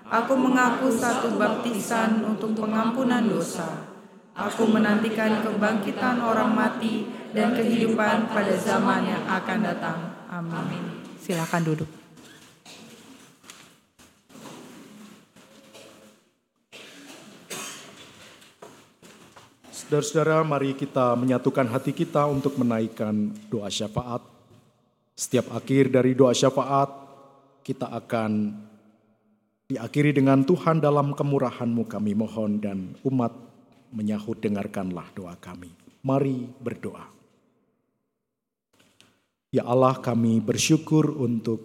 [0.08, 3.92] Aku mengaku satu baptisan untuk pengampunan dosa.
[4.32, 7.04] Aku menantikan kebangkitan orang mati
[7.36, 10.00] dan kehidupan pada zaman yang akan datang.
[10.32, 11.04] Amin.
[11.20, 11.90] Silakan duduk.
[19.76, 24.24] Saudara-saudara, mari kita menyatukan hati kita untuk menaikkan doa syafaat.
[25.20, 26.92] Setiap akhir dari doa syafaat,
[27.64, 28.56] kita akan
[29.68, 33.36] Diakhiri dengan Tuhan dalam kemurahan-Mu kami mohon dan umat
[33.92, 35.68] menyahut dengarkanlah doa kami.
[36.08, 37.04] Mari berdoa.
[39.52, 41.60] Ya Allah kami bersyukur untuk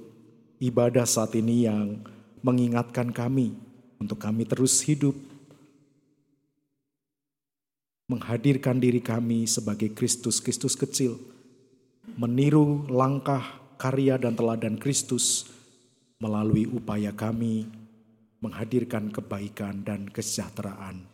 [0.58, 2.02] ibadah saat ini yang
[2.42, 3.54] mengingatkan kami
[4.02, 5.14] untuk kami terus hidup
[8.10, 11.22] menghadirkan diri kami sebagai Kristus-Kristus kecil,
[12.18, 15.46] meniru langkah, karya, dan teladan Kristus
[16.18, 17.81] melalui upaya kami
[18.42, 21.06] menghadirkan kebaikan dan kesejahteraan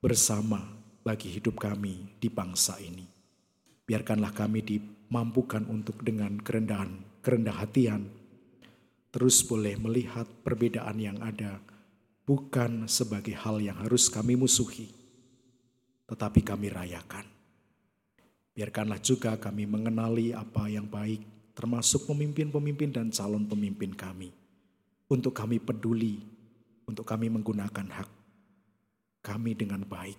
[0.00, 0.64] bersama
[1.04, 3.04] bagi hidup kami di bangsa ini.
[3.84, 8.08] Biarkanlah kami dimampukan untuk dengan kerendahan, kerendah hatian,
[9.12, 11.60] terus boleh melihat perbedaan yang ada,
[12.24, 14.88] bukan sebagai hal yang harus kami musuhi,
[16.08, 17.28] tetapi kami rayakan.
[18.56, 24.32] Biarkanlah juga kami mengenali apa yang baik, termasuk pemimpin-pemimpin dan calon pemimpin kami.
[25.10, 26.39] Untuk kami peduli
[26.86, 28.10] untuk kami menggunakan hak
[29.20, 30.16] kami dengan baik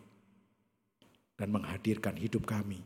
[1.38, 2.77] dan menghadirkan hidup kami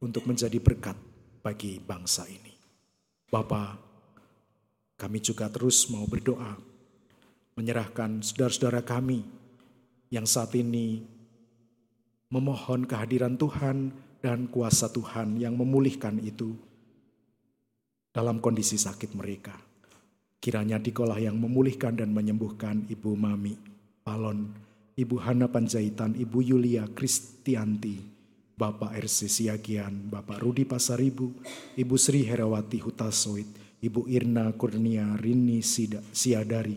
[0.00, 0.96] untuk menjadi berkat
[1.44, 2.56] bagi bangsa ini.
[3.28, 3.76] Bapa,
[4.96, 6.56] kami juga terus mau berdoa
[7.54, 9.22] menyerahkan saudara-saudara kami
[10.08, 11.04] yang saat ini
[12.32, 13.92] memohon kehadiran Tuhan
[14.24, 16.56] dan kuasa Tuhan yang memulihkan itu
[18.10, 19.73] dalam kondisi sakit mereka.
[20.44, 23.56] Kiranya dikolah yang memulihkan dan menyembuhkan Ibu Mami
[24.04, 24.52] Palon,
[24.92, 27.96] Ibu Hana Panjaitan, Ibu Yulia Kristianti,
[28.52, 31.32] Bapak RC Siagian, Bapak Rudi Pasaribu,
[31.80, 33.48] Ibu Sri Herawati Hutasoit,
[33.80, 35.64] Ibu Irna Kurnia Rini
[36.12, 36.76] Siadari,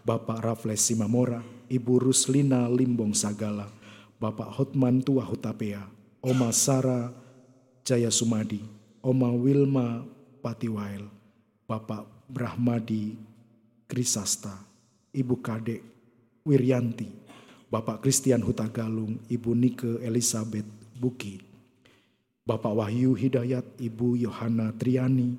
[0.00, 3.68] Bapak Rafles Simamora, Ibu Ruslina Limbong Sagala,
[4.16, 5.84] Bapak Hotman Tua Hutapea,
[6.24, 7.12] Oma Sara
[7.84, 8.64] Jaya Sumadi,
[9.04, 10.00] Oma Wilma
[10.40, 11.04] Patiwail,
[11.68, 13.14] Bapak Brahmadi
[13.86, 14.58] Krisasta,
[15.14, 15.78] Ibu Kadek
[16.42, 17.06] Wiryanti,
[17.70, 20.66] Bapak Christian Hutagalung, Ibu Nike Elizabeth
[20.98, 21.38] Buki,
[22.42, 25.38] Bapak Wahyu Hidayat, Ibu Yohana Triani,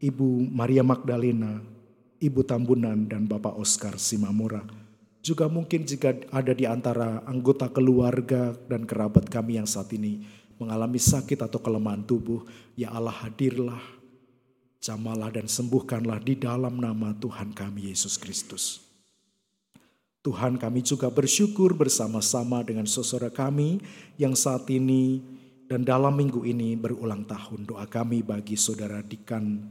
[0.00, 1.60] Ibu Maria Magdalena,
[2.16, 4.64] Ibu Tambunan, dan Bapak Oscar Simamora.
[5.20, 10.24] Juga mungkin jika ada di antara anggota keluarga dan kerabat kami yang saat ini
[10.56, 13.99] mengalami sakit atau kelemahan tubuh, ya Allah hadirlah
[14.80, 18.80] Jamalah dan sembuhkanlah di dalam nama Tuhan kami Yesus Kristus.
[20.24, 23.76] Tuhan kami juga bersyukur bersama-sama dengan saudara kami
[24.16, 25.20] yang saat ini
[25.68, 27.68] dan dalam minggu ini berulang tahun.
[27.68, 29.68] Doa kami bagi saudara Dikan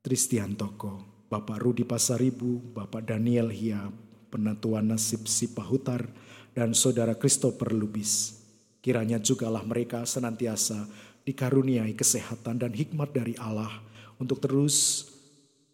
[0.00, 3.92] Tristiantoko, Bapak Rudi Pasaribu, Bapak Daniel Hia,
[4.32, 6.08] Penatuan Nasib Sipahutar,
[6.56, 8.40] dan saudara Christopher Lubis.
[8.80, 10.88] Kiranya jugalah mereka senantiasa
[11.28, 13.87] dikaruniai kesehatan dan hikmat dari Allah
[14.18, 15.06] untuk terus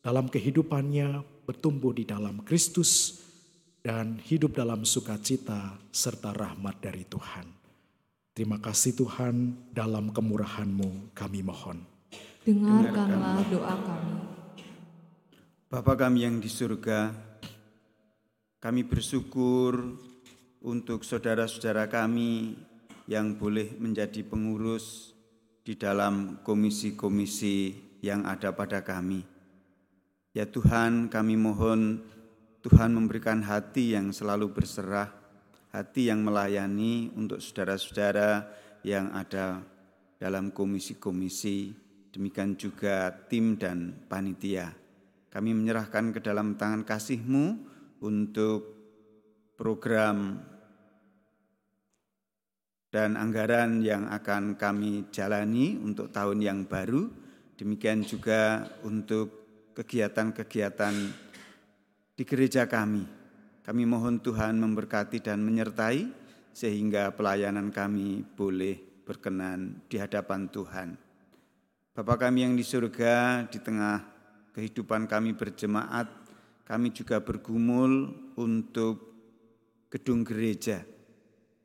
[0.04, 3.20] dalam kehidupannya bertumbuh di dalam Kristus
[3.84, 7.44] dan hidup dalam sukacita serta rahmat dari Tuhan.
[8.34, 11.84] Terima kasih Tuhan dalam kemurahan-Mu kami mohon.
[12.44, 14.14] Dengarkanlah doa kami.
[15.70, 17.10] Bapa kami yang di surga,
[18.60, 19.96] kami bersyukur
[20.64, 22.56] untuk saudara-saudara kami
[23.04, 25.12] yang boleh menjadi pengurus
[25.60, 29.24] di dalam komisi-komisi yang ada pada kami.
[30.36, 32.05] Ya Tuhan, kami mohon
[32.60, 35.09] Tuhan memberikan hati yang selalu berserah,
[35.72, 38.44] hati yang melayani untuk saudara-saudara
[38.85, 39.64] yang ada
[40.20, 41.72] dalam komisi-komisi,
[42.12, 44.72] demikian juga tim dan panitia.
[45.32, 47.47] Kami menyerahkan ke dalam tangan kasih-Mu
[48.05, 48.60] untuk
[49.56, 50.39] program
[52.94, 57.23] dan anggaran yang akan kami jalani untuk tahun yang baru.
[57.55, 59.31] Demikian juga untuk
[59.74, 60.94] kegiatan-kegiatan
[62.14, 63.06] di gereja kami.
[63.64, 66.06] Kami mohon Tuhan memberkati dan menyertai
[66.55, 70.89] sehingga pelayanan kami boleh berkenan di hadapan Tuhan.
[71.94, 74.02] Bapa kami yang di surga, di tengah
[74.52, 76.10] kehidupan kami berjemaat,
[76.66, 79.14] kami juga bergumul untuk
[79.89, 80.82] gedung gereja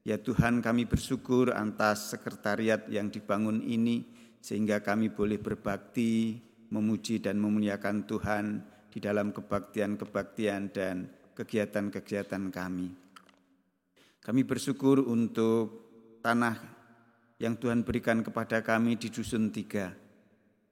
[0.10, 4.08] Ya Tuhan kami bersyukur atas sekretariat yang dibangun ini
[4.40, 6.40] sehingga kami boleh berbakti,
[6.72, 8.46] memuji dan memuliakan Tuhan
[8.90, 12.90] di dalam kebaktian-kebaktian dan kegiatan-kegiatan kami.
[14.20, 15.90] Kami bersyukur untuk
[16.20, 16.60] tanah
[17.40, 19.96] yang Tuhan berikan kepada kami di Dusun Tiga.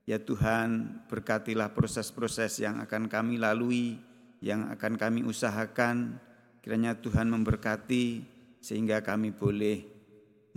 [0.07, 3.99] Ya Tuhan, berkatilah proses-proses yang akan kami lalui,
[4.44, 6.19] yang akan kami usahakan.
[6.64, 8.23] Kiranya Tuhan memberkati
[8.60, 9.97] sehingga kami boleh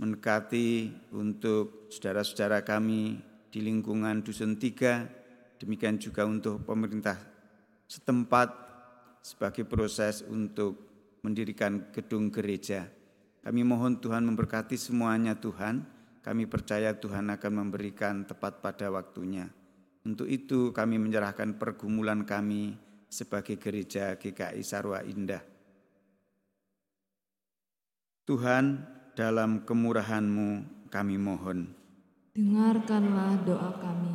[0.01, 3.21] mendekati untuk saudara-saudara kami
[3.53, 5.05] di lingkungan Dusun Tiga,
[5.61, 7.21] demikian juga untuk pemerintah
[7.85, 8.49] setempat
[9.21, 10.89] sebagai proses untuk
[11.21, 12.89] mendirikan gedung gereja.
[13.45, 15.85] Kami mohon Tuhan memberkati semuanya Tuhan,
[16.25, 19.45] kami percaya Tuhan akan memberikan tepat pada waktunya.
[20.01, 22.73] Untuk itu kami menyerahkan pergumulan kami
[23.05, 25.51] sebagai gereja GKI Sarwa Indah
[28.31, 28.79] Tuhan,
[29.15, 30.49] dalam kemurahan-Mu
[30.87, 31.71] kami mohon.
[32.31, 34.13] Dengarkanlah doa kami.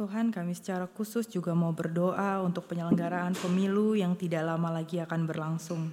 [0.00, 5.28] Tuhan, kami secara khusus juga mau berdoa untuk penyelenggaraan pemilu yang tidak lama lagi akan
[5.28, 5.92] berlangsung.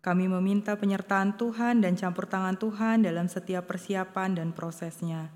[0.00, 5.28] Kami meminta penyertaan Tuhan dan campur tangan Tuhan dalam setiap persiapan dan prosesnya.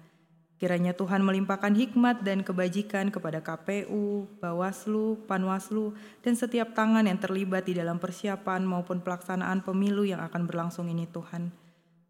[0.61, 7.65] Kiranya Tuhan melimpahkan hikmat dan kebajikan kepada KPU, Bawaslu, Panwaslu, dan setiap tangan yang terlibat
[7.65, 11.49] di dalam persiapan maupun pelaksanaan pemilu yang akan berlangsung ini Tuhan.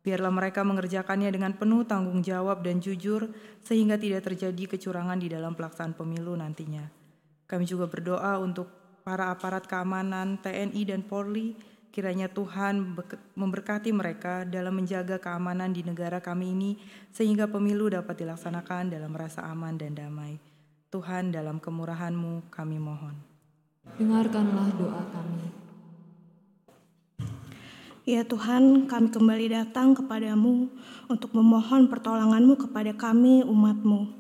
[0.02, 3.30] Biarlah mereka mengerjakannya dengan penuh tanggung jawab dan jujur
[3.62, 6.90] sehingga tidak terjadi kecurangan di dalam pelaksanaan pemilu nantinya.
[7.46, 8.66] Kami juga berdoa untuk
[9.06, 11.54] para aparat keamanan TNI dan Polri
[11.90, 12.94] Kiranya Tuhan
[13.34, 16.70] memberkati mereka dalam menjaga keamanan di negara kami ini,
[17.10, 20.38] sehingga pemilu dapat dilaksanakan dalam rasa aman dan damai.
[20.94, 23.18] Tuhan, dalam kemurahan-Mu kami mohon.
[23.98, 25.46] Dengarkanlah doa kami.
[28.06, 30.70] Ya Tuhan, kami kembali datang kepadamu
[31.10, 34.18] untuk memohon pertolongan-Mu kepada kami umat-Mu.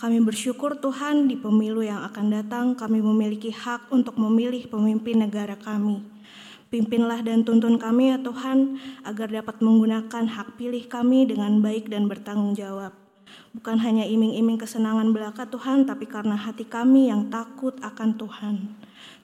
[0.00, 5.56] Kami bersyukur Tuhan di pemilu yang akan datang kami memiliki hak untuk memilih pemimpin negara
[5.60, 6.00] kami.
[6.70, 12.06] Pimpinlah dan tuntun kami ya Tuhan, agar dapat menggunakan hak pilih kami dengan baik dan
[12.06, 12.94] bertanggung jawab.
[13.50, 18.56] Bukan hanya iming-iming kesenangan belaka Tuhan, tapi karena hati kami yang takut akan Tuhan.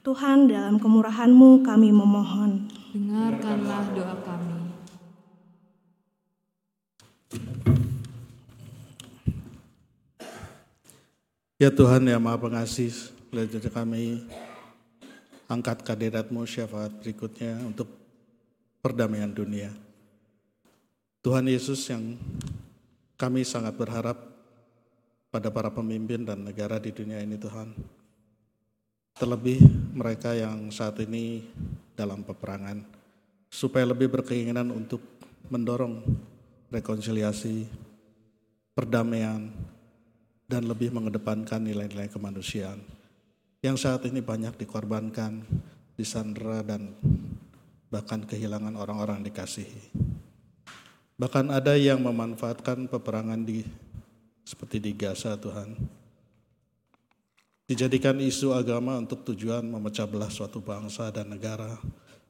[0.02, 2.66] Tuhan, dalam kemurahan-Mu kami memohon.
[2.90, 4.59] Dengarkanlah doa kami.
[11.62, 12.90] Ya Tuhan yang Maha Pengasih,
[13.31, 14.27] belajar kami
[15.47, 17.86] angkat kandidatmu syafaat berikutnya untuk
[18.82, 19.70] perdamaian dunia.
[21.23, 22.18] Tuhan Yesus yang
[23.18, 24.18] kami sangat berharap
[25.31, 27.74] pada para pemimpin dan negara di dunia ini Tuhan.
[29.16, 29.64] Terlebih
[29.97, 31.40] mereka yang saat ini
[31.97, 32.85] dalam peperangan,
[33.48, 35.01] supaya lebih berkeinginan untuk
[35.48, 36.05] mendorong
[36.68, 37.64] rekonsiliasi,
[38.77, 39.48] perdamaian,
[40.47, 42.95] dan lebih mengedepankan nilai-nilai kemanusiaan
[43.66, 45.43] yang saat ini banyak dikorbankan,
[45.98, 46.94] disandera dan
[47.90, 49.90] bahkan kehilangan orang-orang dikasihi.
[51.18, 53.66] Bahkan ada yang memanfaatkan peperangan di
[54.47, 55.74] seperti di Gaza Tuhan.
[57.66, 61.74] Dijadikan isu agama untuk tujuan memecah belah suatu bangsa dan negara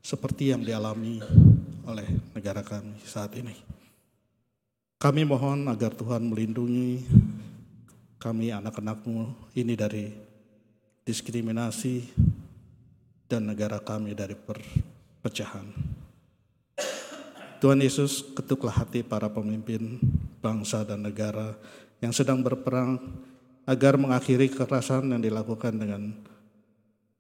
[0.01, 1.21] seperti yang dialami
[1.85, 3.53] oleh negara kami saat ini.
[4.97, 7.05] Kami mohon agar Tuhan melindungi
[8.17, 10.26] kami anak-anakmu ini dari
[11.07, 12.11] diskriminasi
[13.31, 15.71] dan negara kami dari perpecahan.
[17.63, 20.03] Tuhan Yesus ketuklah hati para pemimpin
[20.43, 21.57] bangsa dan negara
[22.03, 23.01] yang sedang berperang
[23.65, 26.03] agar mengakhiri kekerasan yang dilakukan dengan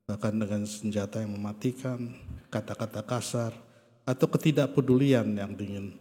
[0.06, 2.14] bahkan dengan senjata yang mematikan,
[2.46, 3.50] kata-kata kasar,
[4.06, 5.98] atau ketidakpedulian yang dingin.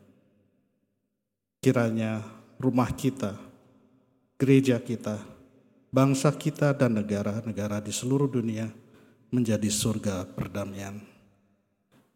[1.58, 2.22] Kiranya
[2.62, 3.34] rumah kita,
[4.38, 5.18] gereja kita,
[5.96, 8.68] bangsa kita dan negara-negara di seluruh dunia
[9.32, 11.00] menjadi surga perdamaian.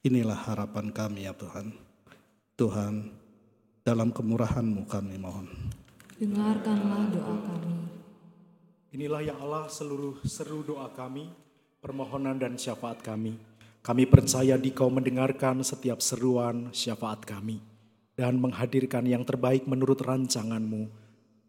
[0.04, 1.72] Inilah harapan kami ya Tuhan.
[2.60, 3.08] Tuhan,
[3.88, 5.48] dalam kemurahan-Mu kami mohon.
[6.20, 7.88] Dengarkanlah doa kami.
[9.00, 11.32] Inilah ya Allah seluruh seru doa kami,
[11.80, 13.40] permohonan dan syafaat kami.
[13.80, 17.64] Kami percaya di kau mendengarkan setiap seruan syafaat kami
[18.20, 20.92] dan menghadirkan yang terbaik menurut rancanganmu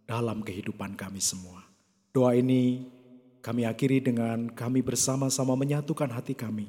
[0.07, 1.69] dalam kehidupan kami semua.
[2.10, 2.90] Doa ini
[3.38, 6.66] kami akhiri dengan kami bersama-sama menyatukan hati kami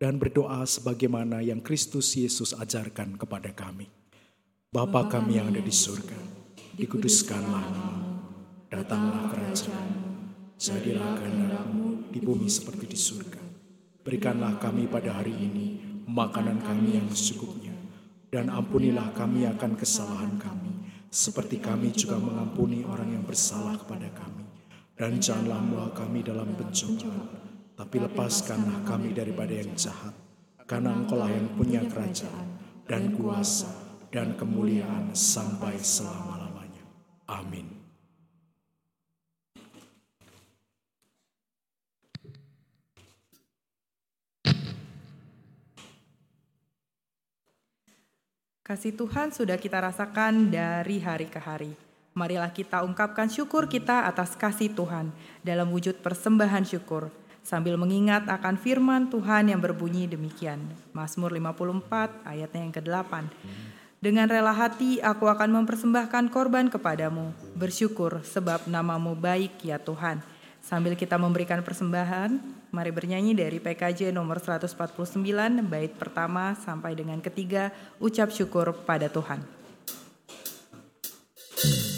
[0.00, 3.92] dan berdoa sebagaimana yang Kristus Yesus ajarkan kepada kami.
[4.72, 6.16] Bapa kami yang ada di surga,
[6.80, 8.24] dikuduskanlah namamu,
[8.72, 13.42] datanglah kerajaanmu, jadilah kehendakmu di bumi seperti di surga.
[14.00, 15.76] Berikanlah kami pada hari ini
[16.08, 17.76] makanan kami yang secukupnya,
[18.32, 20.72] dan ampunilah kami akan kesalahan kami,
[21.12, 24.39] seperti kami juga mengampuni orang yang bersalah kepada kami.
[25.00, 30.12] Dan janganlah membawa kami dalam pencobaan, tapi lepaskanlah kami daripada yang jahat,
[30.68, 33.72] karena engkaulah yang punya kerajaan, dan kuasa,
[34.12, 36.84] dan kemuliaan sampai selama-lamanya.
[37.32, 37.64] Amin.
[48.60, 51.89] Kasih Tuhan sudah kita rasakan dari hari ke hari.
[52.20, 55.08] Marilah kita ungkapkan syukur kita atas kasih Tuhan
[55.40, 57.08] dalam wujud persembahan syukur
[57.40, 60.60] sambil mengingat akan firman Tuhan yang berbunyi demikian.
[60.92, 63.12] Mazmur 54 ayatnya yang ke-8.
[64.04, 70.20] Dengan rela hati aku akan mempersembahkan korban kepadamu, bersyukur sebab namamu baik ya Tuhan.
[70.60, 72.36] Sambil kita memberikan persembahan,
[72.68, 75.16] mari bernyanyi dari PKJ nomor 149
[75.64, 79.40] bait pertama sampai dengan ketiga ucap syukur pada Tuhan.
[81.60, 81.89] Ucap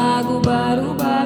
[0.00, 1.19] Lago Barubá.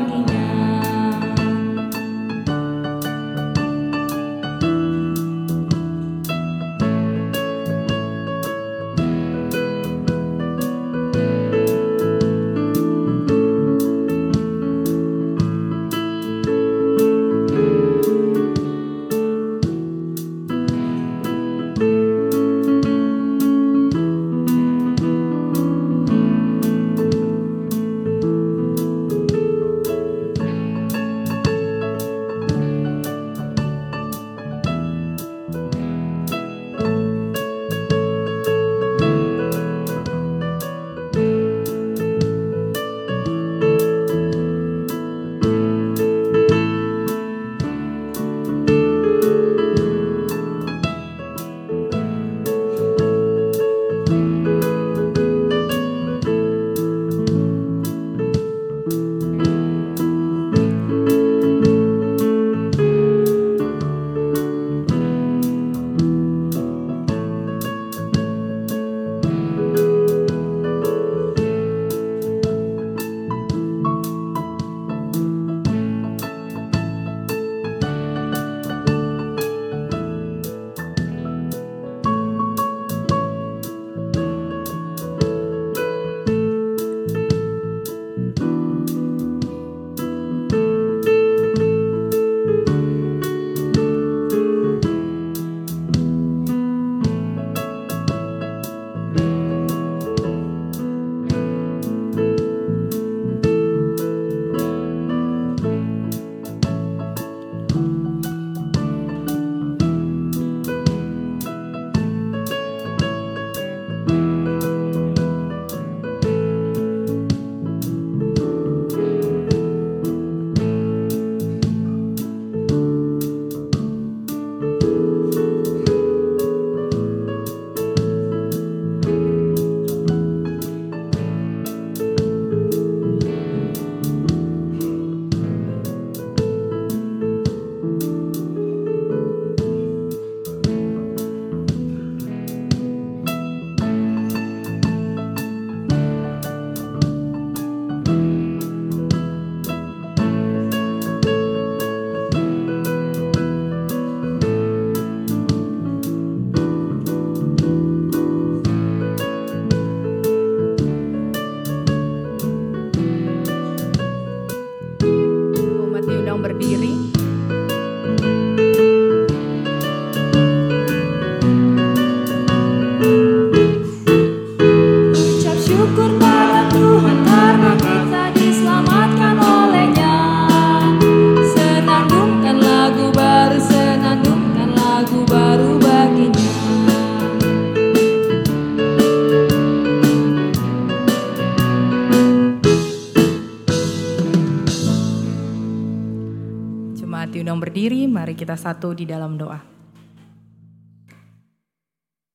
[198.44, 199.56] Kita satu di dalam doa.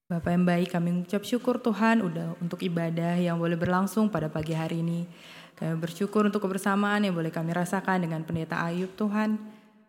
[0.09, 4.57] Bapak yang baik, kami mengucap syukur Tuhan udah untuk ibadah yang boleh berlangsung pada pagi
[4.57, 5.05] hari ini.
[5.53, 9.37] Kami bersyukur untuk kebersamaan yang boleh kami rasakan dengan pendeta Ayub Tuhan.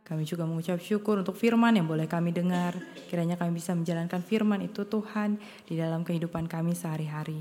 [0.05, 2.77] Kami juga mengucap syukur untuk firman yang boleh kami dengar.
[3.09, 7.41] Kiranya kami bisa menjalankan firman itu Tuhan di dalam kehidupan kami sehari-hari.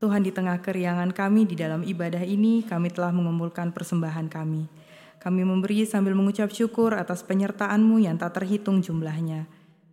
[0.00, 4.79] Tuhan di tengah keriangan kami di dalam ibadah ini, kami telah mengumpulkan persembahan kami.
[5.20, 9.44] Kami memberi sambil mengucap syukur atas penyertaan-Mu yang tak terhitung jumlahnya.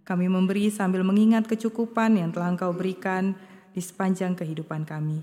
[0.07, 3.35] Kami memberi sambil mengingat kecukupan yang telah Engkau berikan
[3.75, 5.19] di sepanjang kehidupan kami.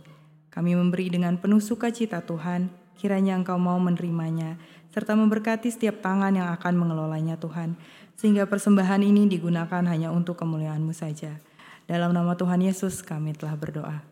[0.52, 2.68] Kami memberi dengan penuh sukacita Tuhan,
[3.00, 4.60] kiranya Engkau mau menerimanya,
[4.92, 7.72] serta memberkati setiap tangan yang akan mengelolanya Tuhan,
[8.14, 11.40] sehingga persembahan ini digunakan hanya untuk kemuliaan-Mu saja.
[11.88, 14.04] Dalam nama Tuhan Yesus kami telah berdoa.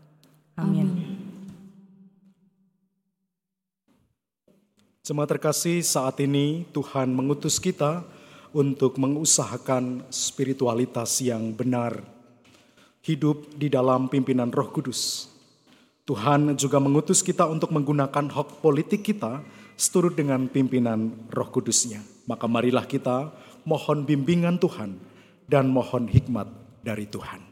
[0.57, 0.89] Amin.
[0.89, 1.22] Amin.
[5.03, 8.07] Jemaat terkasih, saat ini Tuhan mengutus kita
[8.55, 12.07] untuk mengusahakan spiritualitas yang benar,
[13.03, 15.27] hidup di dalam pimpinan Roh Kudus.
[16.07, 19.43] Tuhan juga mengutus kita untuk menggunakan hak politik kita
[19.75, 21.99] seturut dengan pimpinan Roh Kudusnya.
[22.31, 23.35] Maka marilah kita
[23.67, 25.03] mohon bimbingan Tuhan
[25.51, 26.47] dan mohon hikmat
[26.87, 27.52] dari Tuhan.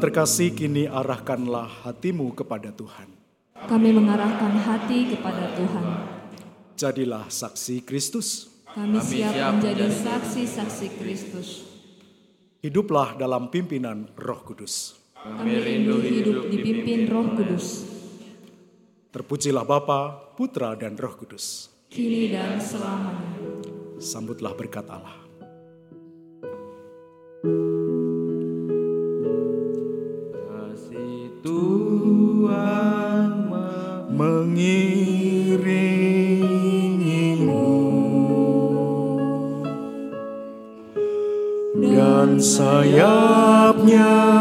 [0.00, 3.12] Terkasih, kini arahkanlah hatimu kepada Tuhan.
[3.52, 5.86] Kami mengarahkan hati kepada Tuhan.
[6.72, 8.48] Jadilah saksi Kristus.
[8.72, 11.68] Kami siap menjadi saksi-saksi Kristus.
[12.64, 14.96] Hiduplah dalam pimpinan Roh Kudus.
[15.20, 17.84] Kami rindu hidup dipimpin Roh Kudus.
[19.12, 21.68] Terpujilah Bapa, Putra, dan Roh Kudus.
[21.92, 23.60] Kini dan selamanya.
[24.00, 25.29] Sambutlah berkat Allah.
[42.40, 44.39] Sayapnya